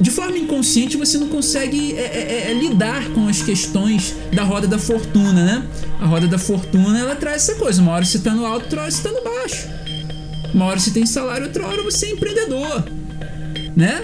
[0.00, 4.66] de forma inconsciente você não consegue é, é, é, lidar com as questões da roda
[4.66, 5.66] da fortuna, né?
[6.00, 8.82] A roda da fortuna ela traz essa coisa: uma hora você está no alto, outra
[8.82, 9.77] hora você está no baixo.
[10.54, 12.84] Uma hora você tem salário, outra hora você é empreendedor,
[13.76, 14.02] né?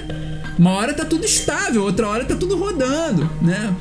[0.58, 3.74] Uma hora tá tudo estável, outra hora tá tudo rodando, né?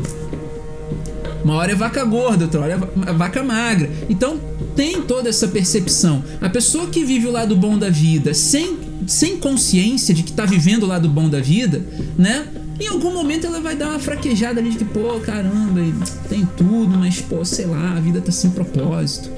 [1.44, 2.74] Uma hora é vaca gorda, outra hora
[3.08, 3.90] é vaca magra.
[4.10, 4.40] Então
[4.76, 6.24] tem toda essa percepção.
[6.42, 10.46] A pessoa que vive o lado bom da vida sem, sem consciência de que tá
[10.46, 11.82] vivendo o lado bom da vida,
[12.18, 12.48] né?
[12.80, 15.82] Em algum momento ela vai dar uma fraquejada ali de que, pô, caramba,
[16.28, 19.30] tem tudo, mas, pô, sei lá, a vida tá sem propósito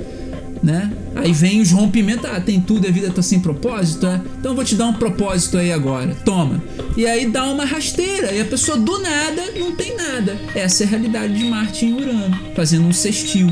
[0.62, 0.92] né?
[1.16, 4.22] Aí vem os rompimentos, ah, tem tudo, a vida tá sem propósito, é?
[4.40, 6.62] Então eu vou te dar um propósito aí agora, toma.
[6.98, 10.38] E aí dá uma rasteira, e a pessoa do nada não tem nada.
[10.54, 13.48] Essa é a realidade de Marte em Urano, fazendo um sextil.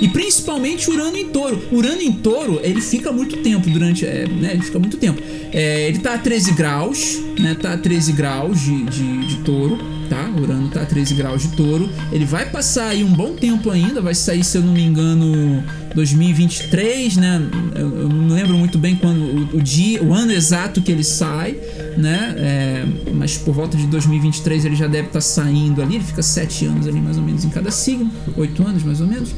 [0.00, 1.62] E principalmente Urano em touro.
[1.72, 4.04] Urano em touro, ele fica muito tempo durante.
[4.04, 5.22] É, né, ele fica muito tempo.
[5.54, 7.54] É, ele tá a 13 graus, né?
[7.54, 10.30] Tá a 13 graus de, de, de touro tá?
[10.40, 11.88] Urano tá a 13 graus de touro.
[12.12, 15.62] Ele vai passar aí um bom tempo ainda, vai sair, se eu não me engano,
[15.94, 17.42] 2023, né?
[17.74, 21.04] Eu, eu não lembro muito bem quando o, o, dia, o ano exato que ele
[21.04, 21.56] sai,
[21.96, 22.34] né?
[22.36, 25.96] É, mas por volta de 2023 ele já deve estar tá saindo ali.
[25.96, 29.06] Ele fica sete anos ali mais ou menos em cada signo, oito anos mais ou
[29.06, 29.34] menos.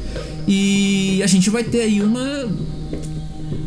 [0.47, 2.47] E a gente vai ter aí uma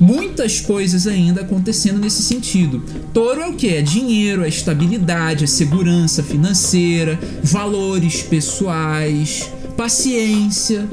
[0.00, 2.82] muitas coisas ainda acontecendo nesse sentido.
[3.12, 3.68] Touro é o que?
[3.68, 10.88] É dinheiro, é estabilidade, é segurança financeira, valores pessoais, paciência.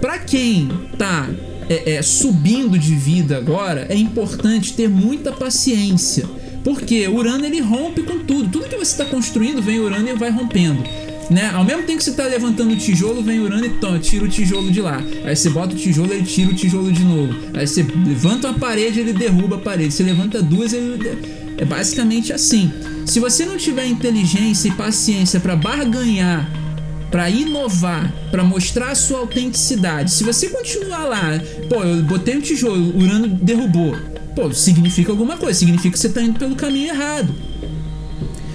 [0.00, 1.30] Para quem tá
[1.68, 6.28] é, é, subindo de vida agora, é importante ter muita paciência.
[6.62, 8.48] Porque Urano ele rompe com tudo.
[8.48, 11.50] Tudo que você está construindo vem Urano e vai rompendo né?
[11.52, 14.70] Ao mesmo tempo que você tá levantando o tijolo, vem Urano e tira o tijolo
[14.70, 15.02] de lá.
[15.24, 17.34] Aí você bota o tijolo, ele tira o tijolo de novo.
[17.54, 19.92] Aí você levanta uma parede, ele derruba a parede.
[19.92, 21.18] Você levanta duas, ele
[21.58, 22.72] é basicamente assim.
[23.06, 26.48] Se você não tiver inteligência e paciência para barganhar,
[27.10, 32.42] para inovar, para mostrar a sua autenticidade, se você continuar lá, pô, eu botei o
[32.42, 33.94] tijolo, o Urano derrubou.
[34.34, 37.34] Pô, significa alguma coisa, significa que você tá indo pelo caminho errado.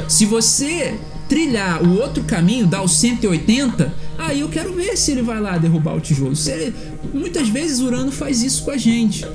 [0.08, 5.22] Se você trilhar o outro caminho, dar o 180, aí eu quero ver se ele
[5.22, 6.34] vai lá derrubar o tijolo.
[6.48, 6.74] Ele,
[7.14, 9.26] muitas vezes Urano faz isso com a gente,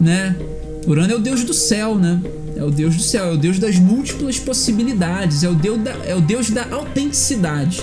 [0.00, 0.36] né?
[0.86, 2.20] Urano é o deus do céu, né?
[2.56, 5.92] É o deus do céu, é o deus das múltiplas possibilidades, é o deus da,
[6.04, 7.82] é o deus da autenticidade.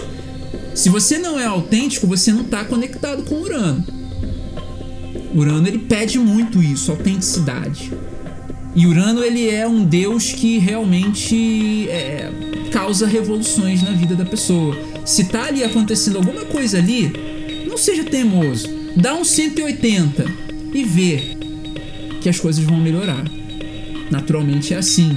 [0.75, 3.83] Se você não é autêntico, você não está conectado com Urano.
[5.33, 7.91] Urano ele pede muito isso, autenticidade.
[8.79, 12.31] E Urano ele é um deus que realmente é,
[12.71, 14.73] causa revoluções na vida da pessoa.
[15.05, 17.11] Se tá ali acontecendo alguma coisa ali,
[17.67, 18.69] não seja teimoso.
[18.95, 20.25] Dá um 180
[20.73, 21.37] e vê
[22.21, 23.25] que as coisas vão melhorar.
[24.09, 25.11] Naturalmente é assim.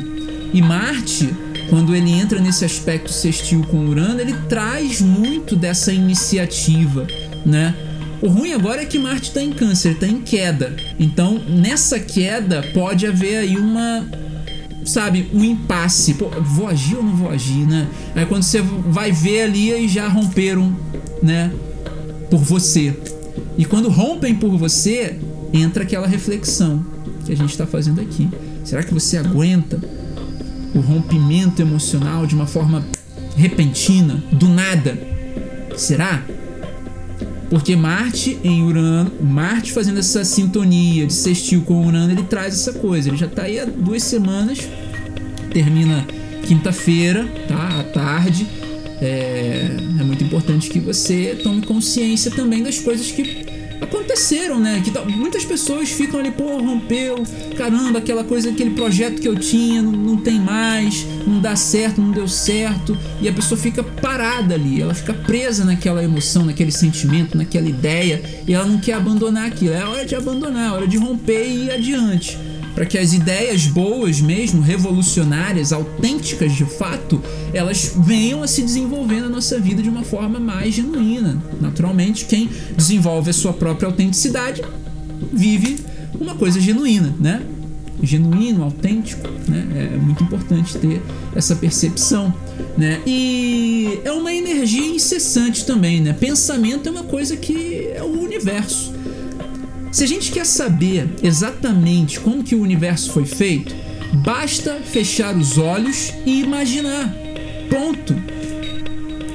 [0.53, 1.31] E Marte,
[1.71, 7.07] quando ele entra nesse aspecto sextil com Urano, ele traz muito dessa iniciativa,
[7.47, 7.77] né?
[8.23, 10.77] O ruim agora é que Marte está em câncer, está em queda.
[10.97, 14.09] Então, nessa queda, pode haver aí uma.
[14.85, 16.15] Sabe, um impasse.
[16.15, 17.89] Pô, vou agir ou não vou agir, né?
[18.15, 20.75] Aí quando você vai ver ali e já romperam,
[21.21, 21.53] né?
[22.31, 22.97] Por você.
[23.59, 25.19] E quando rompem por você,
[25.53, 26.85] entra aquela reflexão
[27.25, 28.29] que a gente está fazendo aqui.
[28.65, 29.81] Será que você aguenta
[30.75, 32.85] o rompimento emocional de uma forma
[33.37, 34.97] repentina, do nada?
[35.77, 36.23] Será?
[37.53, 42.73] Porque Marte em Urano, Marte fazendo essa sintonia de sextil com Urano, ele traz essa
[42.73, 43.11] coisa.
[43.11, 44.67] Ele já está aí há duas semanas,
[45.53, 46.07] termina
[46.47, 47.81] quinta-feira, tá?
[47.81, 48.47] À tarde.
[49.03, 49.69] É,
[50.01, 53.42] é muito importante que você tome consciência também das coisas que
[53.83, 54.83] aconteceram, né?
[54.85, 57.23] Que muitas pessoas ficam ali, pô, rompeu,
[57.57, 62.01] caramba, aquela coisa, aquele projeto que eu tinha, não, não, tem mais, não dá certo,
[62.01, 66.73] não deu certo, e a pessoa fica parada ali, ela fica presa naquela emoção, naquele
[66.73, 69.75] sentimento, naquela ideia, e ela não quer abandonar aquilo.
[69.75, 72.39] É hora de abandonar, é hora de romper e ir adiante
[72.75, 79.21] para que as ideias boas mesmo, revolucionárias, autênticas de fato, elas venham a se desenvolver
[79.21, 81.43] na nossa vida de uma forma mais genuína.
[81.61, 84.63] Naturalmente, quem desenvolve a sua própria autenticidade
[85.33, 85.79] vive
[86.19, 87.43] uma coisa genuína, né?
[88.03, 89.91] Genuíno, autêntico, né?
[89.95, 91.01] É muito importante ter
[91.37, 92.35] essa percepção,
[92.77, 93.01] né?
[93.07, 96.13] E é uma energia incessante também, né?
[96.13, 98.92] Pensamento é uma coisa que é o universo.
[99.93, 103.75] Se a gente quer saber exatamente como que o universo foi feito,
[104.25, 107.15] basta fechar os olhos e imaginar.
[107.69, 108.17] Ponto.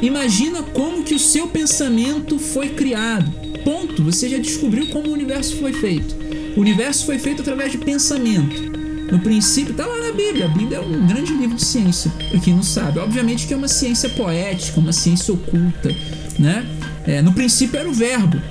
[0.01, 3.31] Imagina como que o seu pensamento foi criado.
[3.63, 4.03] Ponto.
[4.03, 6.15] Você já descobriu como o universo foi feito.
[6.57, 8.75] O universo foi feito através de pensamento.
[9.11, 10.45] No princípio, tá lá na Bíblia.
[10.45, 12.97] A Bíblia é um grande livro de ciência, para quem não sabe.
[12.97, 15.95] Obviamente que é uma ciência poética, uma ciência oculta,
[16.39, 16.65] né?
[17.05, 18.41] É, no princípio era o verbo,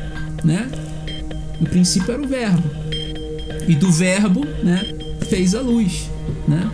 [0.44, 0.70] né?
[1.60, 2.70] No princípio era o verbo.
[3.68, 4.82] E do verbo, né,
[5.28, 6.10] fez a luz,
[6.46, 6.70] né?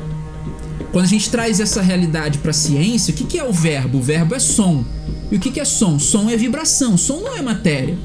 [0.93, 3.99] Quando a gente traz essa realidade para a ciência, o que, que é o verbo?
[3.99, 4.85] O verbo é som.
[5.31, 5.99] E o que, que é som?
[5.99, 6.99] Som é vibração.
[6.99, 7.97] Som não é matéria.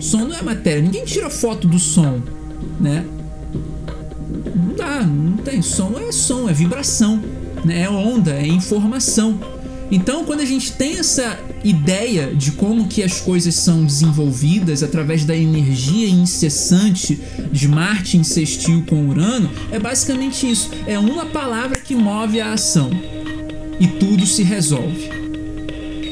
[0.00, 0.80] Som não é matéria.
[0.80, 2.22] Ninguém tira foto do som,
[2.80, 3.04] né?
[4.56, 5.60] Não dá, não tem.
[5.60, 7.22] Som é som, é vibração,
[7.66, 7.82] né?
[7.82, 9.38] é onda, é informação.
[9.90, 15.24] Então, quando a gente tem essa ideia de como que as coisas são desenvolvidas através
[15.24, 17.20] da energia incessante
[17.52, 20.70] de Marte insistiu com Urano, é basicamente isso.
[20.86, 22.90] É uma palavra que move a ação
[23.78, 25.10] e tudo se resolve.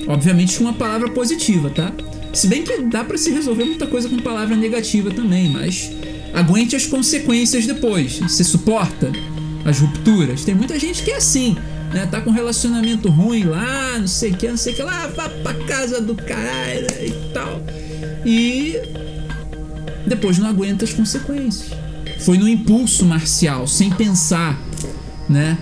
[0.07, 1.93] Obviamente com uma palavra positiva, tá?
[2.33, 5.91] Se bem que dá para se resolver muita coisa com palavra negativa também, mas
[6.35, 8.19] aguente as consequências depois.
[8.19, 9.11] Você suporta
[9.65, 10.45] as rupturas?
[10.45, 11.57] Tem muita gente que é assim
[11.93, 12.07] né?
[12.11, 15.07] Tá com um relacionamento ruim lá, não sei o que, não sei o que lá,
[15.09, 17.63] vá pra casa do caralho e tal.
[18.25, 18.77] E
[20.07, 21.71] depois não aguenta as consequências.
[22.21, 24.59] Foi no impulso marcial, sem pensar,
[25.29, 25.57] né?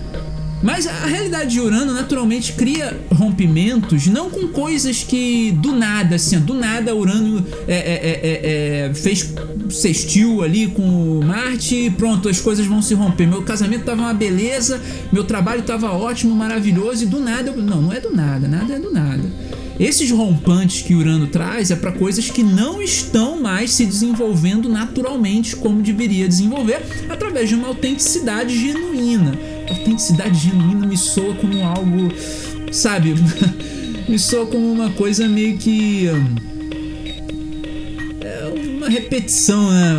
[0.62, 6.38] Mas a realidade de Urano naturalmente cria rompimentos, não com coisas que do nada, assim,
[6.40, 9.34] do nada Urano é, é, é, é, fez
[9.70, 13.26] sextil ali com Marte e pronto, as coisas vão se romper.
[13.26, 14.80] Meu casamento tava uma beleza,
[15.12, 17.52] meu trabalho tava ótimo, maravilhoso e do nada.
[17.52, 19.22] Não, não é do nada, nada é do nada.
[19.78, 25.54] Esses rompantes que Urano traz é para coisas que não estão mais se desenvolvendo naturalmente
[25.54, 32.12] como deveria desenvolver, através de uma autenticidade genuína autenticidade genuína me soa como algo,
[32.72, 33.14] sabe?
[34.08, 36.08] me soa como uma coisa meio que.
[38.20, 39.94] É uma repetição, né?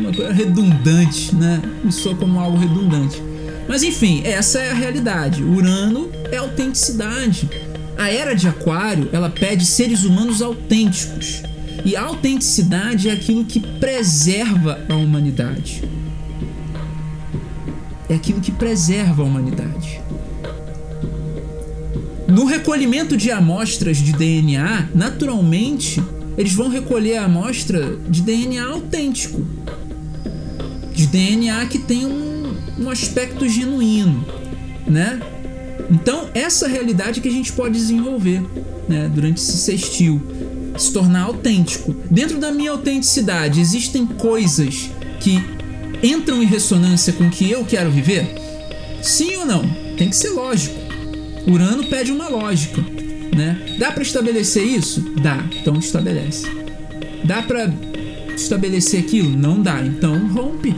[0.00, 1.60] Uma coisa redundante, né?
[1.82, 3.22] Me soa como algo redundante.
[3.68, 5.42] Mas enfim, essa é a realidade.
[5.42, 7.48] Urano é autenticidade.
[7.96, 11.42] A era de Aquário, ela pede seres humanos autênticos.
[11.84, 15.82] E a autenticidade é aquilo que preserva a humanidade
[18.14, 20.00] é aquilo que preserva a humanidade.
[22.28, 26.02] No recolhimento de amostras de DNA, naturalmente,
[26.38, 29.44] eles vão recolher a amostra de DNA autêntico,
[30.94, 34.24] de DNA que tem um, um aspecto genuíno,
[34.86, 35.20] né?
[35.90, 38.42] Então, essa realidade que a gente pode desenvolver.
[38.88, 40.20] né, durante esse sextil,
[40.76, 41.94] se tornar autêntico.
[42.10, 45.42] Dentro da minha autenticidade, existem coisas que
[46.04, 48.26] entram em ressonância com o que eu quero viver?
[49.02, 49.66] Sim ou não?
[49.96, 50.78] Tem que ser lógico.
[51.46, 52.80] Urano pede uma lógica,
[53.34, 53.76] né?
[53.78, 55.00] Dá para estabelecer isso?
[55.22, 56.46] Dá, então estabelece.
[57.24, 57.72] Dá para
[58.34, 59.30] estabelecer aquilo?
[59.30, 60.74] Não dá, então rompe.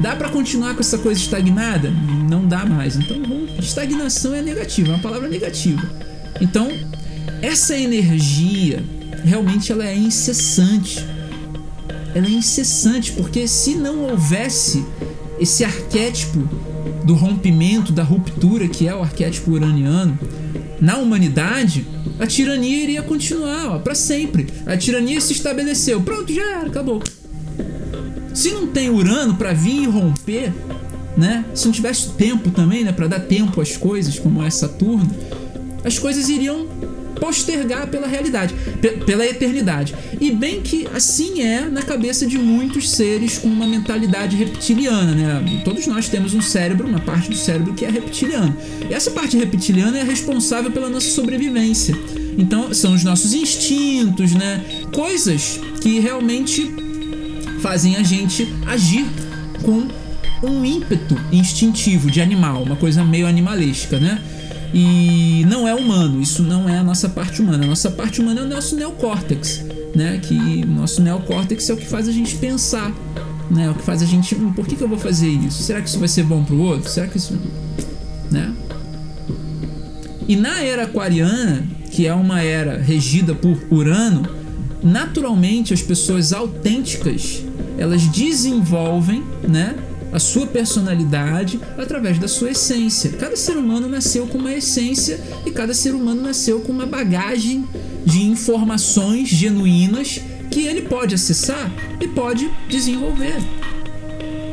[0.00, 1.90] Dá para continuar com essa coisa estagnada?
[2.28, 3.60] Não dá mais, então rompe.
[3.60, 5.82] Estagnação é negativa, é uma palavra negativa.
[6.40, 6.68] Então,
[7.42, 8.82] essa energia
[9.24, 11.04] realmente ela é incessante.
[12.14, 14.84] Ela é incessante, porque se não houvesse
[15.38, 16.40] esse arquétipo
[17.04, 20.18] do rompimento, da ruptura, que é o arquétipo uraniano,
[20.80, 21.86] na humanidade,
[22.18, 24.46] a tirania iria continuar para sempre.
[24.66, 26.00] A tirania se estabeleceu.
[26.00, 27.02] Pronto, já era, acabou.
[28.34, 30.52] Se não tem Urano para vir e romper,
[31.16, 31.44] né?
[31.54, 35.10] Se não tivesse tempo também, né, para dar tempo às coisas, como é Saturno,
[35.84, 36.66] as coisas iriam
[37.20, 38.54] postergar pela realidade,
[39.06, 39.94] pela eternidade.
[40.20, 45.62] E bem que assim é na cabeça de muitos seres com uma mentalidade reptiliana, né?
[45.64, 48.56] Todos nós temos um cérebro, uma parte do cérebro que é reptiliano.
[48.88, 51.94] E essa parte reptiliana é responsável pela nossa sobrevivência.
[52.38, 54.64] Então, são os nossos instintos, né?
[54.92, 56.72] Coisas que realmente
[57.60, 59.06] fazem a gente agir
[59.62, 59.86] com
[60.42, 64.22] um ímpeto instintivo de animal, uma coisa meio animalesca, né?
[64.72, 67.64] E não é humano, isso não é a nossa parte humana.
[67.64, 69.64] A nossa parte humana é o nosso neocórtex,
[69.94, 70.18] né?
[70.18, 72.92] Que o nosso neocórtex é o que faz a gente pensar,
[73.50, 73.66] né?
[73.66, 75.62] É o que faz a gente, hum, por que, que eu vou fazer isso?
[75.62, 76.88] Será que isso vai ser bom pro outro?
[76.88, 77.36] Será que isso,
[78.30, 78.54] né?
[80.28, 84.22] E na era aquariana, que é uma era regida por Urano,
[84.82, 87.42] naturalmente as pessoas autênticas,
[87.76, 89.74] elas desenvolvem, né?
[90.12, 93.10] A sua personalidade através da sua essência.
[93.12, 97.66] Cada ser humano nasceu com uma essência e cada ser humano nasceu com uma bagagem
[98.04, 103.36] de informações genuínas que ele pode acessar e pode desenvolver.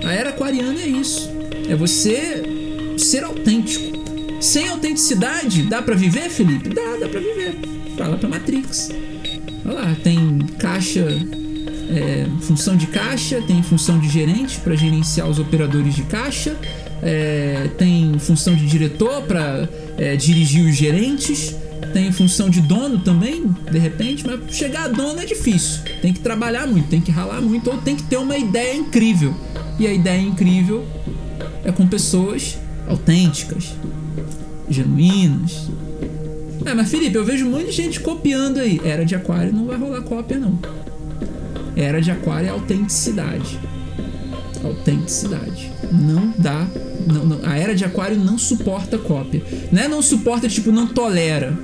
[0.04, 1.30] A era aquariana é isso.
[1.68, 2.44] É você
[2.98, 3.98] ser autêntico.
[4.40, 6.70] Sem autenticidade, dá para viver, Felipe?
[6.70, 7.60] Dá, dá para viver.
[7.98, 8.90] Fala para Matrix.
[9.66, 11.06] Olha lá, tem caixa
[11.90, 16.56] é, função de caixa, tem função de gerente para gerenciar os operadores de caixa,
[17.02, 19.68] é, tem função de diretor para
[19.98, 21.56] é, dirigir os gerentes,
[21.94, 25.82] tem função de dono também, de repente, mas chegar a dono é difícil.
[26.02, 29.34] Tem que trabalhar muito, tem que ralar muito, ou tem que ter uma ideia incrível.
[29.80, 30.86] E a ideia incrível
[31.64, 32.58] é com pessoas
[32.88, 33.74] autênticas,
[34.70, 35.70] genuínas.
[36.66, 38.82] É, mas Felipe, eu vejo muita gente copiando aí.
[38.84, 40.60] Era de aquário, não vai rolar cópia não.
[41.78, 43.60] Era de Aquário é autenticidade.
[44.64, 45.72] Autenticidade.
[45.92, 46.68] Não dá.
[47.06, 49.44] Não, não, a era de Aquário não suporta cópia.
[49.72, 51.56] Não é não suporta, tipo, não tolera.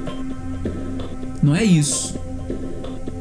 [1.42, 2.16] Não é isso.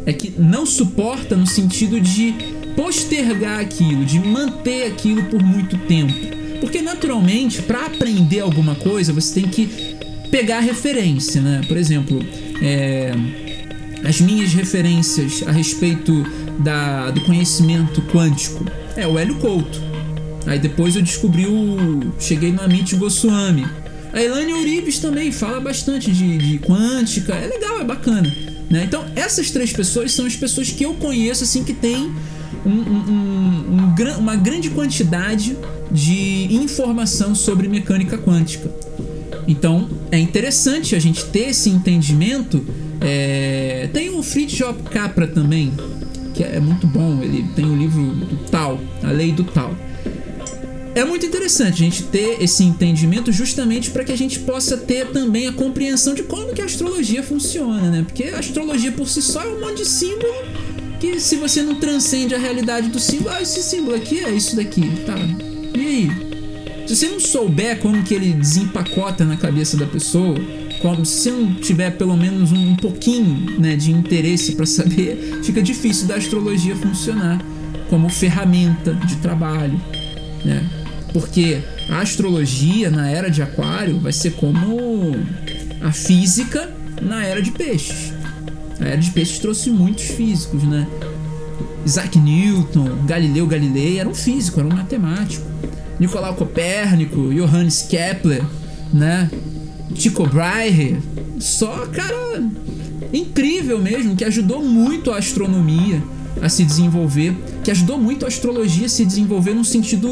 [0.04, 2.34] É que não suporta no sentido de
[2.76, 6.12] postergar aquilo, de manter aquilo por muito tempo.
[6.60, 9.96] Porque naturalmente, para aprender alguma coisa, você tem que
[10.30, 11.62] pegar referência, né?
[11.66, 12.20] Por exemplo,
[12.60, 13.12] é,
[14.04, 16.24] as minhas referências a respeito
[16.58, 18.64] da, do conhecimento quântico?
[18.96, 19.80] É o Hélio Couto.
[20.46, 22.12] Aí depois eu descobri o.
[22.18, 23.66] Cheguei no Amit Goswami.
[24.12, 27.34] A Elaine Urives também fala bastante de, de quântica.
[27.34, 28.30] É legal, é bacana.
[28.68, 28.84] Né?
[28.84, 32.12] Então, essas três pessoas são as pessoas que eu conheço assim que têm
[32.64, 35.56] um, um, um, uma grande quantidade
[35.90, 38.70] de informação sobre mecânica quântica.
[39.46, 42.64] Então, é interessante a gente ter esse entendimento.
[43.02, 43.88] É...
[43.92, 45.72] Tem o Fritjof Capra também,
[46.34, 47.20] que é muito bom.
[47.22, 49.74] Ele tem o livro do Tal, a lei do Tal.
[50.94, 55.10] É muito interessante a gente ter esse entendimento justamente para que a gente possa ter
[55.10, 58.02] também a compreensão de como que a astrologia funciona, né?
[58.06, 60.32] Porque a astrologia por si só é um monte de símbolo
[61.00, 64.54] que se você não transcende a realidade do símbolo, ah, esse símbolo aqui é isso
[64.54, 65.16] daqui, tá?
[66.92, 70.36] Se você não souber como que ele desempacota na cabeça da pessoa,
[70.82, 76.06] como se não tiver pelo menos um, pouquinho né, de interesse para saber, fica difícil
[76.06, 77.42] da astrologia funcionar
[77.88, 79.80] como ferramenta de trabalho,
[80.44, 80.68] né?
[81.14, 85.16] Porque a astrologia na era de Aquário vai ser como
[85.80, 86.70] a física
[87.00, 88.12] na era de Peixes.
[88.78, 90.86] A era de Peixes trouxe muitos físicos, né?
[91.86, 95.52] Isaac Newton, Galileu Galilei era um físico, era um matemático.
[96.02, 98.42] Nicolau Copérnico, Johannes Kepler,
[98.92, 99.30] né?
[99.94, 100.98] Tycho Brahe,
[101.38, 102.42] só cara
[103.12, 106.02] incrível mesmo, que ajudou muito a astronomia,
[106.40, 110.08] a se desenvolver, que ajudou muito a astrologia a se desenvolver num sentido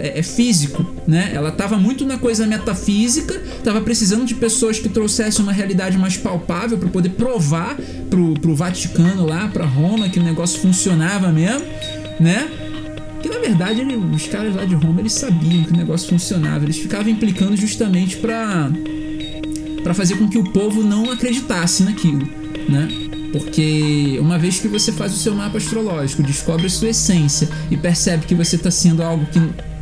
[0.00, 1.32] é, é físico, né?
[1.34, 6.16] Ela estava muito na coisa metafísica, estava precisando de pessoas que trouxessem uma realidade mais
[6.16, 7.76] palpável para poder provar
[8.08, 11.66] pro, pro Vaticano lá, para Roma, que o negócio funcionava mesmo,
[12.18, 12.63] né?
[13.24, 16.62] Que na verdade ele, os caras lá de Roma eles sabiam que o negócio funcionava,
[16.62, 18.70] eles ficavam implicando justamente para
[19.82, 22.28] para fazer com que o povo não acreditasse naquilo,
[22.68, 22.86] né?
[23.32, 27.78] Porque uma vez que você faz o seu mapa astrológico, descobre a sua essência e
[27.78, 29.40] percebe que você está sendo algo que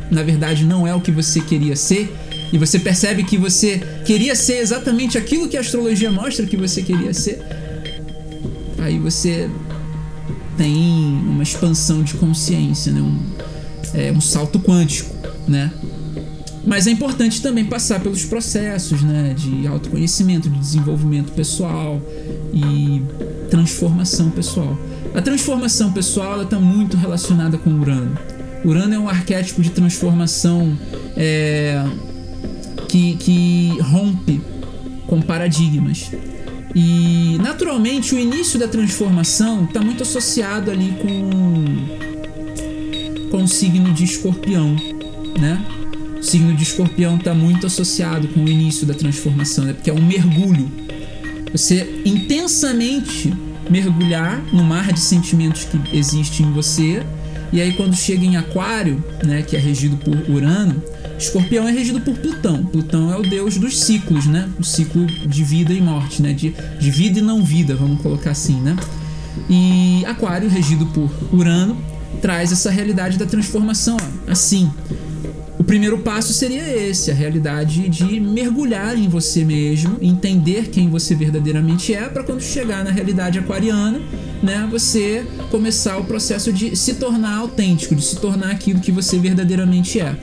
[0.09, 2.15] na verdade não é o que você queria ser,
[2.53, 6.81] e você percebe que você queria ser exatamente aquilo que a astrologia mostra que você
[6.81, 7.41] queria ser,
[8.79, 9.49] aí você
[10.57, 10.75] tem
[11.27, 13.01] uma expansão de consciência, né?
[13.01, 13.19] um,
[13.93, 15.13] é, um salto quântico,
[15.47, 15.71] né?
[16.65, 22.01] Mas é importante também passar pelos processos né, de autoconhecimento, de desenvolvimento pessoal
[22.53, 23.01] e
[23.49, 24.77] transformação pessoal.
[25.13, 28.17] A transformação pessoal está muito relacionada com Urano.
[28.63, 30.77] Urano é um arquétipo de transformação
[31.17, 31.83] é,
[32.87, 34.41] que, que rompe
[35.05, 36.11] com paradigmas.
[36.75, 41.29] E naturalmente o início da transformação está muito associado ali com,
[43.29, 44.75] com o signo de escorpião,
[45.39, 45.63] né?
[46.19, 49.73] O signo de escorpião está muito associado com o início da transformação, né?
[49.73, 50.71] porque é um mergulho.
[51.51, 53.33] Você intensamente
[53.69, 57.03] mergulhar no mar de sentimentos que existe em você,
[57.53, 60.81] e aí quando chega em Aquário, né, que é regido por Urano,
[61.17, 62.65] Escorpião é regido por Plutão.
[62.65, 64.49] Plutão é o deus dos ciclos, né?
[64.59, 66.33] O ciclo de vida e morte, né?
[66.33, 68.75] De, de vida e não vida, vamos colocar assim, né?
[69.49, 71.77] E Aquário, regido por Urano,
[72.21, 74.71] traz essa realidade da transformação, ó, assim.
[75.63, 81.15] O primeiro passo seria esse, a realidade de mergulhar em você mesmo, entender quem você
[81.15, 84.01] verdadeiramente é, para quando chegar na realidade aquariana,
[84.43, 89.17] né, você começar o processo de se tornar autêntico, de se tornar aquilo que você
[89.17, 90.17] verdadeiramente é.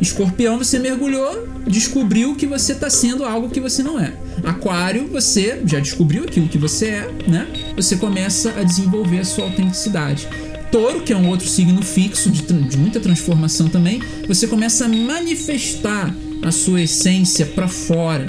[0.00, 4.12] Escorpião, você mergulhou, descobriu que você está sendo algo que você não é.
[4.44, 7.48] Aquário, você já descobriu aquilo que você é, né?
[7.74, 10.28] Você começa a desenvolver a sua autenticidade
[10.76, 14.88] touro, que é um outro signo fixo, de, de muita transformação também, você começa a
[14.88, 18.26] manifestar a sua essência para fora.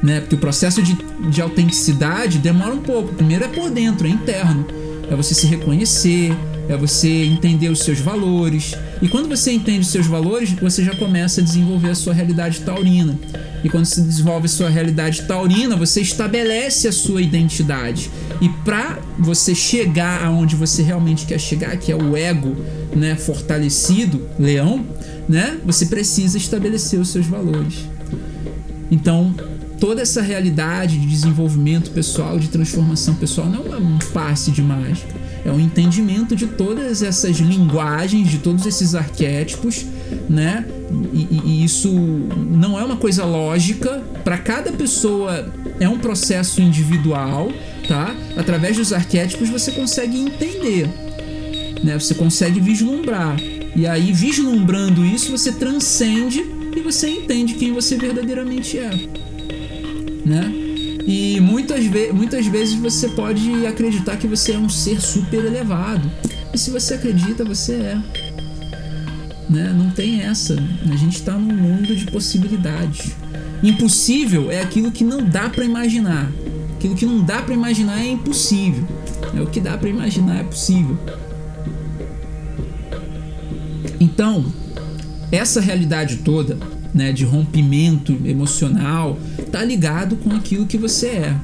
[0.00, 0.20] Né?
[0.20, 0.96] Porque o processo de,
[1.28, 3.12] de autenticidade demora um pouco.
[3.14, 4.64] Primeiro é por dentro, é interno.
[5.10, 6.32] É você se reconhecer,
[6.68, 8.74] é você entender os seus valores.
[9.00, 12.60] E quando você entende os seus valores, você já começa a desenvolver a sua realidade
[12.60, 13.18] taurina.
[13.64, 18.10] E quando se desenvolve a sua realidade taurina, você estabelece a sua identidade.
[18.40, 22.54] E para você chegar aonde você realmente quer chegar, que é o ego,
[22.94, 24.84] né, fortalecido, leão,
[25.28, 27.86] né, você precisa estabelecer os seus valores.
[28.90, 29.34] Então,
[29.80, 35.17] toda essa realidade de desenvolvimento pessoal, de transformação pessoal, não é um passe de mágica
[35.44, 39.86] é um entendimento de todas essas linguagens, de todos esses arquétipos,
[40.28, 40.64] né?
[41.12, 44.02] E, e isso não é uma coisa lógica.
[44.24, 47.50] Para cada pessoa é um processo individual,
[47.86, 48.14] tá?
[48.36, 50.88] Através dos arquétipos você consegue entender,
[51.82, 51.98] né?
[51.98, 53.36] Você consegue vislumbrar.
[53.76, 58.90] E aí, vislumbrando isso, você transcende e você entende quem você verdadeiramente é,
[60.24, 60.67] né?
[61.08, 66.06] E muitas, ve muitas vezes você pode acreditar que você é um ser super elevado.
[66.52, 67.98] E se você acredita, você é.
[69.48, 69.74] Né?
[69.74, 70.54] Não tem essa.
[70.54, 73.16] A gente está num mundo de possibilidades.
[73.62, 76.30] Impossível é aquilo que não dá para imaginar.
[76.76, 78.86] Aquilo que não dá para imaginar é impossível.
[79.34, 80.98] É o que dá para imaginar é possível.
[83.98, 84.44] Então,
[85.32, 86.58] essa realidade toda
[86.94, 89.18] né, de rompimento emocional,
[89.50, 91.36] tá ligado com aquilo que você é.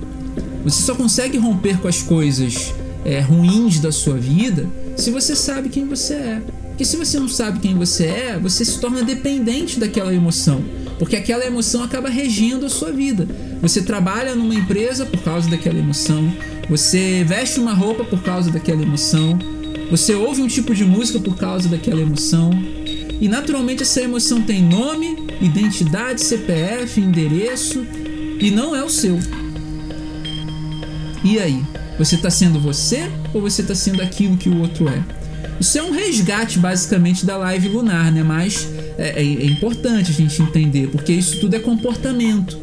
[0.64, 2.72] Você só consegue romper com as coisas
[3.04, 4.66] é, ruins da sua vida
[4.96, 6.42] se você sabe quem você é.
[6.68, 10.60] Porque se você não sabe quem você é, você se torna dependente daquela emoção.
[10.98, 13.28] Porque aquela emoção acaba regendo a sua vida.
[13.62, 16.32] Você trabalha numa empresa por causa daquela emoção.
[16.68, 19.38] Você veste uma roupa por causa daquela emoção.
[19.90, 22.50] Você ouve um tipo de música por causa daquela emoção.
[23.20, 27.86] E naturalmente essa emoção tem nome, identidade, CPF, endereço
[28.40, 29.18] e não é o seu.
[31.22, 31.62] E aí?
[31.98, 35.02] Você está sendo você ou você está sendo aquilo que o outro é?
[35.60, 38.22] Isso é um resgate basicamente da live lunar, né?
[38.22, 38.68] Mas
[38.98, 42.58] é, é, é importante a gente entender, porque isso tudo é comportamento.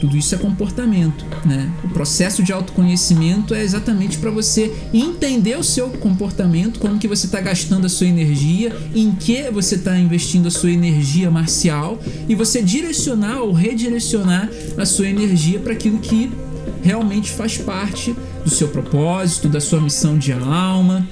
[0.00, 1.70] Tudo isso é comportamento, né?
[1.84, 7.26] O processo de autoconhecimento é exatamente para você entender o seu comportamento, como que você
[7.26, 12.34] está gastando a sua energia, em que você está investindo a sua energia marcial e
[12.34, 16.30] você direcionar ou redirecionar a sua energia para aquilo que
[16.82, 18.14] realmente faz parte
[18.44, 21.06] do seu propósito, da sua missão de alma,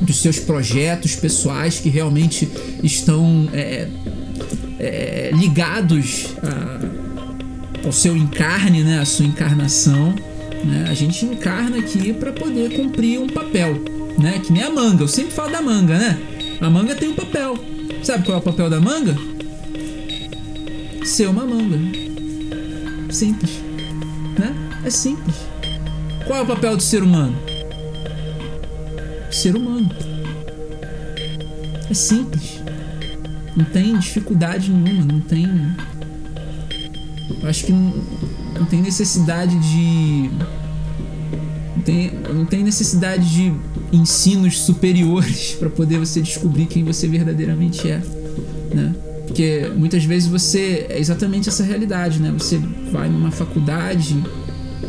[0.00, 2.48] dos seus projetos pessoais que realmente
[2.82, 3.88] estão é,
[4.78, 6.80] é, ligados a,
[7.84, 10.14] ao seu encarne, né, a sua encarnação.
[10.64, 10.86] Né?
[10.88, 13.82] A gente encarna aqui para poder cumprir um papel,
[14.18, 14.38] né?
[14.44, 15.02] Que nem a manga.
[15.02, 16.18] Eu sempre falo da manga, né?
[16.60, 17.58] A manga tem um papel.
[18.02, 19.16] Sabe qual é o papel da manga?
[21.04, 21.78] Ser uma manga.
[23.10, 23.50] Simples,
[24.38, 24.54] né?
[24.84, 25.36] É simples.
[26.26, 27.36] Qual é o papel do ser humano?
[29.30, 29.90] Ser humano.
[31.90, 32.60] É simples.
[33.56, 35.46] Não tem dificuldade nenhuma, não tem.
[37.42, 37.92] Eu acho que não,
[38.58, 40.30] não tem necessidade de.
[41.76, 43.52] Não tem, não tem necessidade de
[43.92, 48.02] ensinos superiores para poder você descobrir quem você verdadeiramente é,
[48.74, 48.94] né?
[49.26, 52.32] Porque muitas vezes você é exatamente essa realidade, né?
[52.36, 52.58] Você
[52.90, 54.22] vai numa faculdade,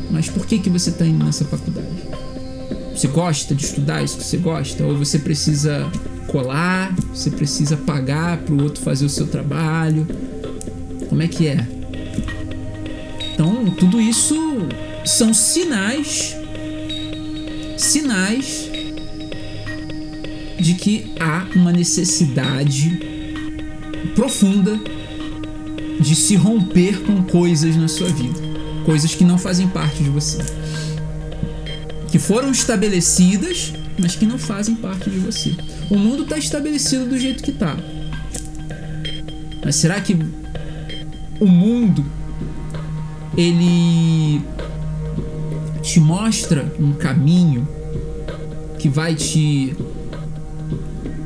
[0.09, 1.87] mas por que que você está indo nessa faculdade?
[2.95, 5.89] Você gosta de estudar isso que você gosta ou você precisa
[6.27, 10.07] colar, você precisa pagar para o outro fazer o seu trabalho?
[11.07, 11.80] Como é que é?
[13.41, 14.35] Então, tudo isso
[15.03, 16.37] são sinais
[17.75, 18.69] sinais
[20.59, 22.99] de que há uma necessidade
[24.13, 24.79] profunda
[25.99, 28.39] de se romper com coisas na sua vida,
[28.85, 30.37] coisas que não fazem parte de você,
[32.11, 35.55] que foram estabelecidas, mas que não fazem parte de você.
[35.89, 37.75] O mundo está estabelecido do jeito que está.
[39.65, 40.15] Mas será que
[41.39, 42.05] o mundo
[43.37, 44.41] ele
[45.81, 47.67] te mostra um caminho
[48.77, 49.75] que vai te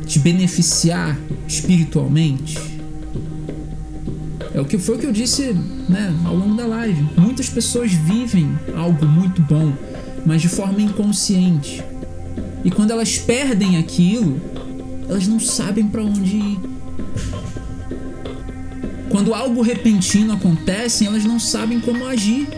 [0.06, 2.58] te beneficiar espiritualmente?
[4.54, 5.54] É o que foi o que eu disse,
[5.90, 7.06] né, ao longo da live.
[7.18, 9.74] Muitas pessoas vivem algo muito bom,
[10.26, 11.84] mas de forma inconsciente.
[12.64, 14.40] E quando elas perdem aquilo,
[15.10, 16.75] elas não sabem para onde ir.
[19.16, 22.50] Quando algo repentino acontece, elas não sabem como agir.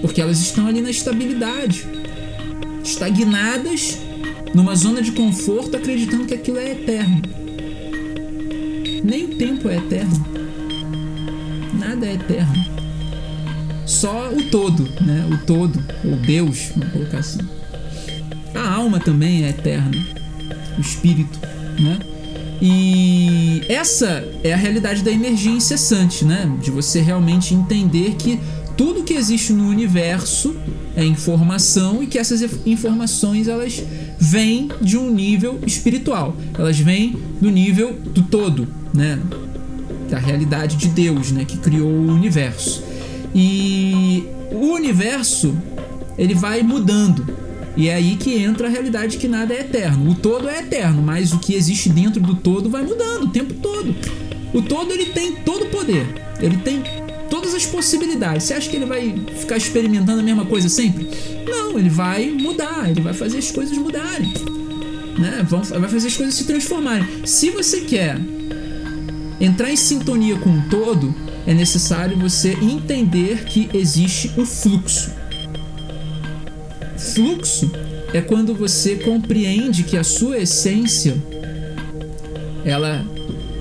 [0.00, 1.84] Porque elas estão ali na estabilidade,
[2.84, 3.98] estagnadas
[4.54, 7.20] numa zona de conforto, acreditando que aquilo é eterno.
[9.02, 10.24] Nem o tempo é eterno.
[11.76, 12.64] Nada é eterno.
[13.86, 15.28] Só o todo, né?
[15.32, 17.40] O todo, ou Deus, vamos colocar assim.
[18.54, 19.90] A alma também é eterna.
[20.78, 21.40] O espírito,
[21.80, 21.98] né?
[22.60, 26.50] E essa é a realidade da energia incessante, né?
[26.60, 28.40] De você realmente entender que
[28.76, 30.54] tudo que existe no universo
[30.94, 33.82] é informação e que essas informações elas
[34.18, 36.36] vêm de um nível espiritual.
[36.58, 39.18] Elas vêm do nível do todo, né?
[40.10, 42.82] Da realidade de Deus, né, que criou o universo.
[43.34, 45.54] E o universo
[46.16, 47.26] ele vai mudando.
[47.76, 50.10] E é aí que entra a realidade que nada é eterno.
[50.10, 53.52] O todo é eterno, mas o que existe dentro do todo vai mudando o tempo
[53.54, 53.94] todo.
[54.54, 56.06] O todo ele tem todo o poder.
[56.40, 56.82] Ele tem
[57.28, 58.44] todas as possibilidades.
[58.44, 61.08] Você acha que ele vai ficar experimentando a mesma coisa sempre?
[61.46, 64.32] Não, ele vai mudar, ele vai fazer as coisas mudarem.
[65.18, 65.46] Né?
[65.48, 67.06] Vai fazer as coisas se transformarem.
[67.26, 68.18] Se você quer
[69.40, 71.14] entrar em sintonia com o todo,
[71.46, 75.10] é necessário você entender que existe o fluxo.
[76.98, 77.70] Fluxo
[78.12, 81.16] é quando você compreende que a sua essência
[82.64, 83.04] ela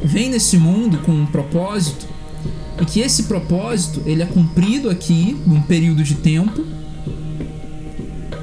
[0.04, 2.08] vem nesse mundo com um propósito
[2.82, 6.66] e que esse propósito ele é cumprido aqui num período de tempo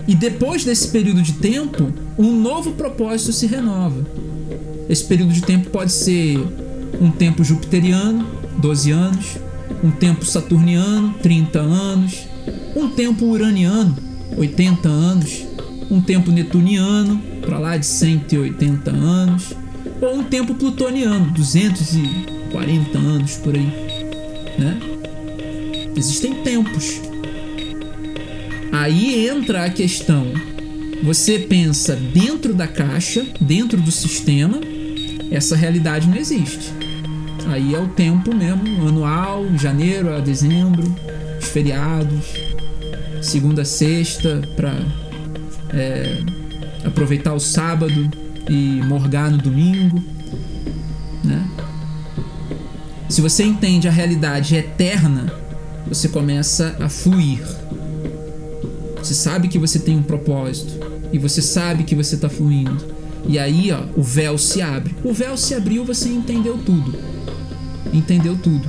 [0.06, 4.04] e depois desse período de tempo um novo propósito se renova.
[4.88, 6.38] Esse período de tempo pode ser
[7.00, 8.26] um tempo jupiteriano,
[8.58, 9.38] 12 anos,
[9.82, 12.26] um tempo saturniano, 30 anos,
[12.76, 13.96] um tempo uraniano,
[14.36, 15.46] 80 anos,
[15.90, 19.54] um tempo netuniano, para lá de 180 anos,
[20.00, 23.72] ou um tempo plutoniano, 240 anos por aí,
[24.58, 24.80] né?
[25.96, 27.00] Existem tempos.
[28.72, 30.26] Aí entra a questão.
[31.02, 34.58] Você pensa dentro da caixa, dentro do sistema,
[35.30, 36.72] essa realidade não existe.
[37.48, 40.84] Aí é o tempo mesmo, anual, janeiro a dezembro,
[41.38, 42.51] os feriados,
[43.22, 44.74] segunda a sexta, para
[45.70, 46.18] é,
[46.84, 48.10] aproveitar o sábado
[48.48, 50.02] e morgar no domingo,
[51.24, 51.48] né?
[53.08, 55.32] Se você entende a realidade eterna,
[55.86, 57.42] você começa a fluir.
[58.98, 60.78] Você sabe que você tem um propósito
[61.12, 62.78] e você sabe que você está fluindo.
[63.26, 64.94] E aí, ó, o véu se abre.
[65.04, 66.92] O véu se abriu, você entendeu tudo
[67.92, 68.68] entendeu tudo.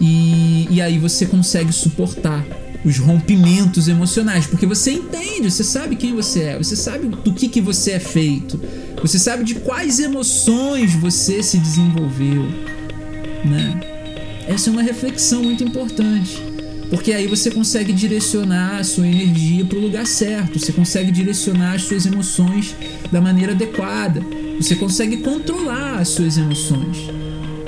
[0.00, 2.44] E, e aí você consegue suportar
[2.84, 7.48] os rompimentos emocionais, porque você entende, você sabe quem você é, você sabe do que,
[7.48, 8.60] que você é feito,
[9.00, 12.42] você sabe de quais emoções você se desenvolveu,
[13.44, 13.80] né?
[14.46, 16.38] Essa é uma reflexão muito importante,
[16.90, 21.74] porque aí você consegue direcionar a sua energia para o lugar certo, você consegue direcionar
[21.74, 22.74] as suas emoções
[23.10, 24.20] da maneira adequada,
[24.58, 26.98] você consegue controlar as suas emoções.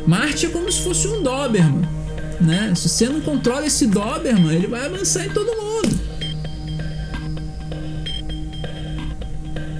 [0.06, 2.05] Marte é como se fosse um Doberman
[2.40, 2.72] né?
[2.74, 5.96] Se você não controla esse Doberman, ele vai avançar em todo mundo.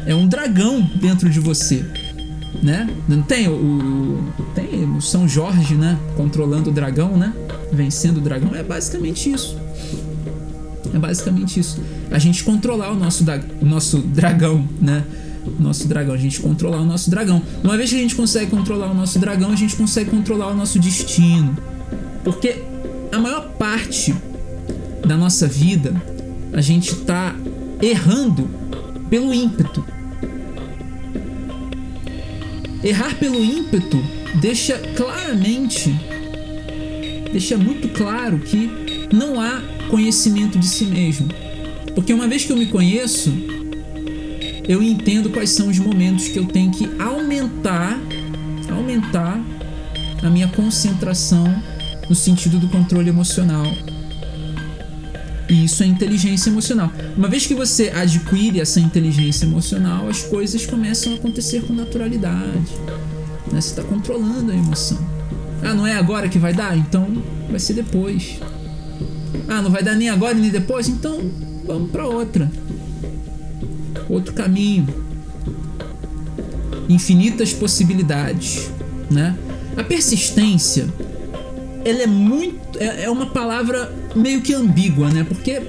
[0.07, 1.85] É um dragão dentro de você,
[2.63, 2.89] né?
[3.09, 5.99] Não tem o, o tem o São Jorge, né?
[6.17, 7.33] Controlando o dragão, né?
[7.73, 9.59] Vencendo o dragão é basicamente isso.
[10.95, 11.81] É basicamente isso.
[12.11, 13.25] A gente controlar o nosso,
[13.61, 15.05] o nosso dragão, né?
[15.45, 17.43] O nosso dragão, a gente controlar o nosso dragão.
[17.63, 20.57] Uma vez que a gente consegue controlar o nosso dragão, a gente consegue controlar o
[20.57, 21.57] nosso destino.
[22.27, 22.57] Porque
[23.13, 24.13] a maior parte
[25.07, 25.95] da nossa vida
[26.53, 27.37] a gente está
[27.81, 28.51] errando
[29.09, 29.85] pelo ímpeto.
[32.83, 34.03] Errar pelo ímpeto
[34.41, 35.95] deixa claramente,
[37.31, 38.73] deixa muito claro que
[39.13, 41.29] não há conhecimento de si mesmo.
[41.95, 43.33] Porque uma vez que eu me conheço,
[44.67, 47.97] eu entendo quais são os momentos que eu tenho que aumentar,
[48.69, 49.41] aumentar
[50.25, 51.76] a minha concentração
[52.09, 53.67] no sentido do controle emocional.
[55.49, 56.91] E isso é inteligência emocional.
[57.17, 62.73] Uma vez que você adquire essa inteligência emocional, as coisas começam a acontecer com naturalidade.
[63.53, 63.61] Né?
[63.61, 64.99] Você está controlando a emoção.
[65.63, 66.77] Ah, não é agora que vai dar?
[66.77, 68.41] Então vai ser depois.
[69.49, 70.89] Ah, não vai dar nem agora nem depois?
[70.89, 71.21] Então
[71.65, 72.51] vamos para outra.
[74.09, 74.87] Outro caminho.
[76.89, 78.71] Infinitas possibilidades,
[79.11, 79.37] né?
[79.77, 80.89] A persistência
[81.87, 82.79] ela é muito.
[82.81, 85.25] É, é uma palavra meio que ambígua, né?
[85.25, 85.63] Porque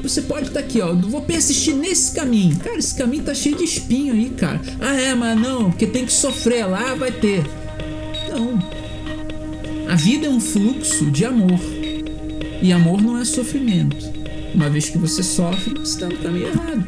[0.00, 0.94] você pode estar tá aqui, ó.
[0.94, 2.56] Vou persistir nesse caminho.
[2.58, 4.60] Cara, esse caminho tá cheio de espinho aí, cara.
[4.80, 7.42] Ah, é, mas não, porque tem que sofrer lá, vai ter.
[8.30, 8.56] Não.
[9.90, 11.58] A vida é um fluxo de amor.
[12.62, 13.96] E amor não é sofrimento.
[14.54, 16.86] Uma vez que você sofre, você está no caminho errado.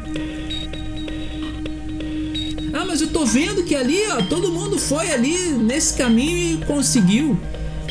[2.73, 6.65] Ah, mas eu tô vendo que ali, ó, todo mundo foi ali nesse caminho e
[6.65, 7.37] conseguiu.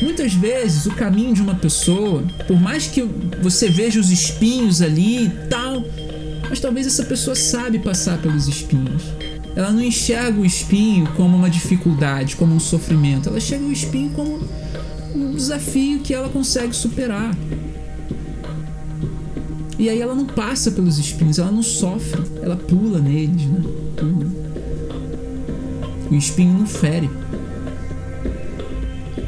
[0.00, 3.02] Muitas vezes o caminho de uma pessoa, por mais que
[3.42, 5.82] você veja os espinhos ali e tal,
[6.48, 9.02] mas talvez essa pessoa sabe passar pelos espinhos.
[9.54, 13.30] Ela não enxerga o espinho como uma dificuldade, como um sofrimento.
[13.30, 14.40] Ela enxerga o espinho como
[15.14, 17.34] um desafio que ela consegue superar.
[19.78, 23.62] E aí ela não passa pelos espinhos, ela não sofre, ela pula neles, né?
[23.96, 24.26] Pula.
[26.10, 27.10] O espinho não fere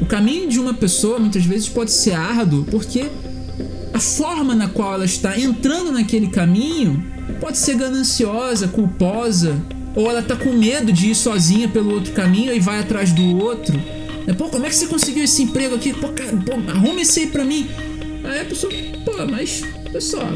[0.09, 3.05] caminho de uma pessoa muitas vezes pode ser árduo porque
[3.93, 7.01] a forma na qual ela está entrando naquele caminho
[7.39, 9.55] pode ser gananciosa, culposa,
[9.95, 13.37] ou ela está com medo de ir sozinha pelo outro caminho e vai atrás do
[13.37, 13.79] outro.
[14.27, 15.93] É, pô, como é que você conseguiu esse emprego aqui?
[15.93, 17.67] Pô, cara, pô, arruma esse aí pra mim.
[18.23, 18.71] Aí a pessoa,
[19.05, 20.29] pô, mas, pessoal,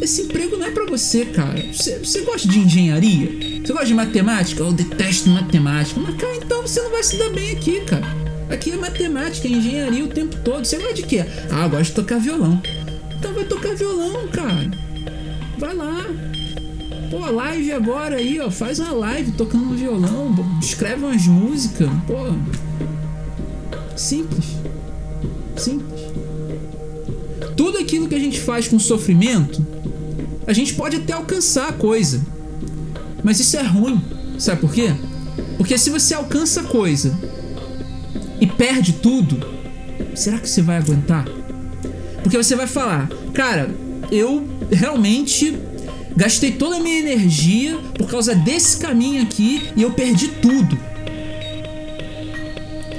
[0.00, 1.62] esse emprego não é para você, cara.
[1.72, 3.60] Você, você gosta de engenharia?
[3.64, 4.62] Você gosta de matemática?
[4.62, 6.00] Eu detesto matemática.
[6.00, 8.25] Mas, cara, então você não vai se dar bem aqui, cara.
[8.50, 10.64] Aqui é matemática, é engenharia o tempo todo.
[10.64, 11.24] Você gosta de quê?
[11.50, 12.60] Ah, gosto de tocar violão.
[13.18, 14.70] Então vai tocar violão, cara.
[15.58, 16.06] Vai lá.
[17.10, 18.50] Pô, live agora aí, ó.
[18.50, 20.34] Faz uma live tocando violão.
[20.60, 21.88] Escreve umas músicas.
[22.06, 22.14] Pô.
[23.96, 24.44] Simples.
[25.56, 26.00] Simples.
[27.56, 29.64] Tudo aquilo que a gente faz com sofrimento,
[30.46, 32.24] a gente pode até alcançar a coisa.
[33.24, 34.00] Mas isso é ruim.
[34.38, 34.94] Sabe por quê?
[35.56, 37.16] Porque se você alcança a coisa
[38.40, 39.38] e perde tudo,
[40.14, 41.24] será que você vai aguentar?
[42.22, 43.70] Porque você vai falar, cara,
[44.10, 45.56] eu realmente
[46.16, 50.78] gastei toda a minha energia por causa desse caminho aqui e eu perdi tudo.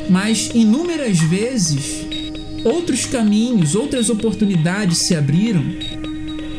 [0.09, 2.05] Mas inúmeras vezes
[2.63, 5.63] outros caminhos, outras oportunidades se abriram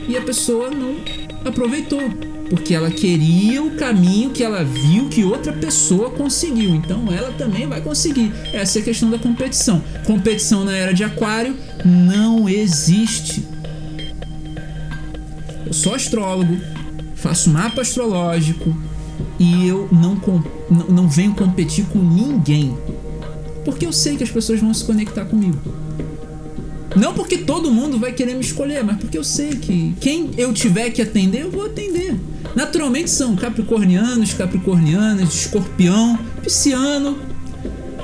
[0.09, 0.97] e a pessoa não
[1.45, 2.01] aproveitou
[2.49, 6.75] porque ela queria o caminho que ela viu que outra pessoa conseguiu.
[6.75, 8.33] Então ela também vai conseguir.
[8.53, 9.83] Essa é a questão da competição.
[10.07, 13.45] Competição na era de Aquário não existe.
[15.67, 16.57] Eu sou astrólogo,
[17.15, 18.75] faço mapa astrológico
[19.39, 20.15] e eu não,
[20.71, 22.77] não, não venho competir com ninguém.
[23.65, 25.59] Porque eu sei que as pessoas vão se conectar comigo.
[26.97, 30.53] Não porque todo mundo vai querer me escolher, mas porque eu sei que quem eu
[30.55, 32.17] tiver que atender, eu vou atender.
[32.55, 37.19] Naturalmente são capricornianos, capricornianas, escorpião, pisciano.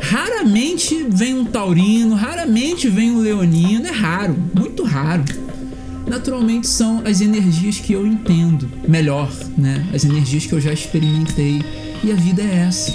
[0.00, 5.24] Raramente vem um taurino, raramente vem um leonino, é raro, muito raro.
[6.06, 9.86] naturalmente são as energias que eu entendo melhor, né?
[9.94, 11.64] As energias que eu já experimentei.
[12.02, 12.92] E a vida é essa.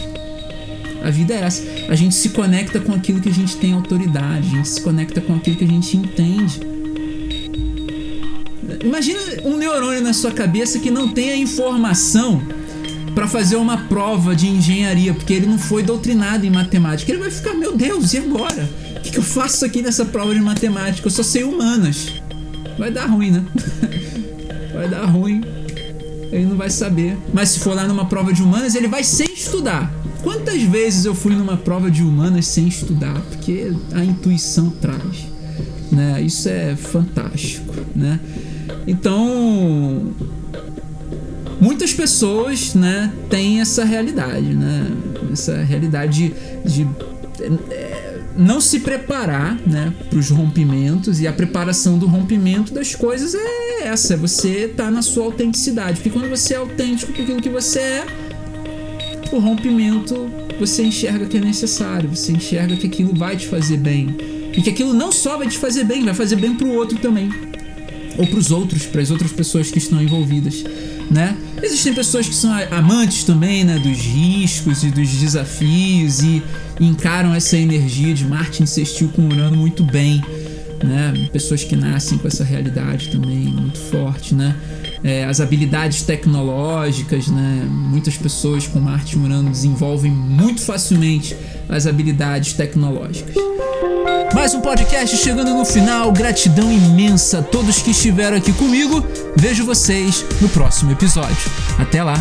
[1.03, 1.63] A vida é essa.
[1.89, 5.19] A gente se conecta com aquilo que a gente tem autoridade, a gente se conecta
[5.21, 6.28] com aquilo que a gente entende.
[8.99, 12.41] Imagina um neurônio na sua cabeça que não tem a informação
[13.15, 17.09] para fazer uma prova de engenharia, porque ele não foi doutrinado em matemática.
[17.09, 18.69] Ele vai ficar, meu Deus, e agora?
[18.97, 21.07] O que, que eu faço aqui nessa prova de matemática?
[21.07, 22.11] Eu só sei humanas.
[22.77, 23.45] Vai dar ruim, né?
[24.75, 25.45] vai dar ruim.
[26.29, 27.17] Ele não vai saber.
[27.33, 29.89] Mas se for lá numa prova de humanas, ele vai sem estudar.
[30.21, 33.17] Quantas vezes eu fui numa prova de humanas sem estudar?
[33.29, 35.25] Porque a intuição traz.
[35.89, 36.21] Né?
[36.21, 38.19] Isso é fantástico, né?
[38.89, 40.11] Então,
[41.61, 44.87] muitas pessoas, né, têm essa realidade, né?
[45.31, 46.33] Essa realidade
[46.65, 46.87] de, de
[47.69, 53.35] é, não se preparar, né, para os rompimentos e a preparação do rompimento das coisas
[53.35, 57.41] é essa, é você tá na sua autenticidade, porque quando você é autêntico com aquilo
[57.41, 58.05] que você é,
[59.31, 64.17] o rompimento você enxerga que é necessário, você enxerga que aquilo vai te fazer bem
[64.51, 66.97] e que aquilo não só vai te fazer bem, vai fazer bem para o outro
[66.97, 67.48] também
[68.19, 70.61] ou para os outros, para as outras pessoas que estão envolvidas,
[71.09, 71.37] né?
[71.63, 76.43] Existem pessoas que são amantes também, né, dos riscos e dos desafios e
[76.81, 80.21] encaram essa energia de Marte insistiu com Urano muito bem,
[80.83, 81.29] né?
[81.31, 84.53] Pessoas que nascem com essa realidade também muito forte, né?
[85.01, 87.65] É, as habilidades tecnológicas, né?
[87.69, 91.37] Muitas pessoas com Marte e Urano desenvolvem muito facilmente
[91.69, 93.35] as habilidades tecnológicas.
[94.33, 96.11] Mais um podcast chegando no final.
[96.11, 99.03] Gratidão imensa a todos que estiveram aqui comigo.
[99.35, 101.51] Vejo vocês no próximo episódio.
[101.79, 102.15] Até lá!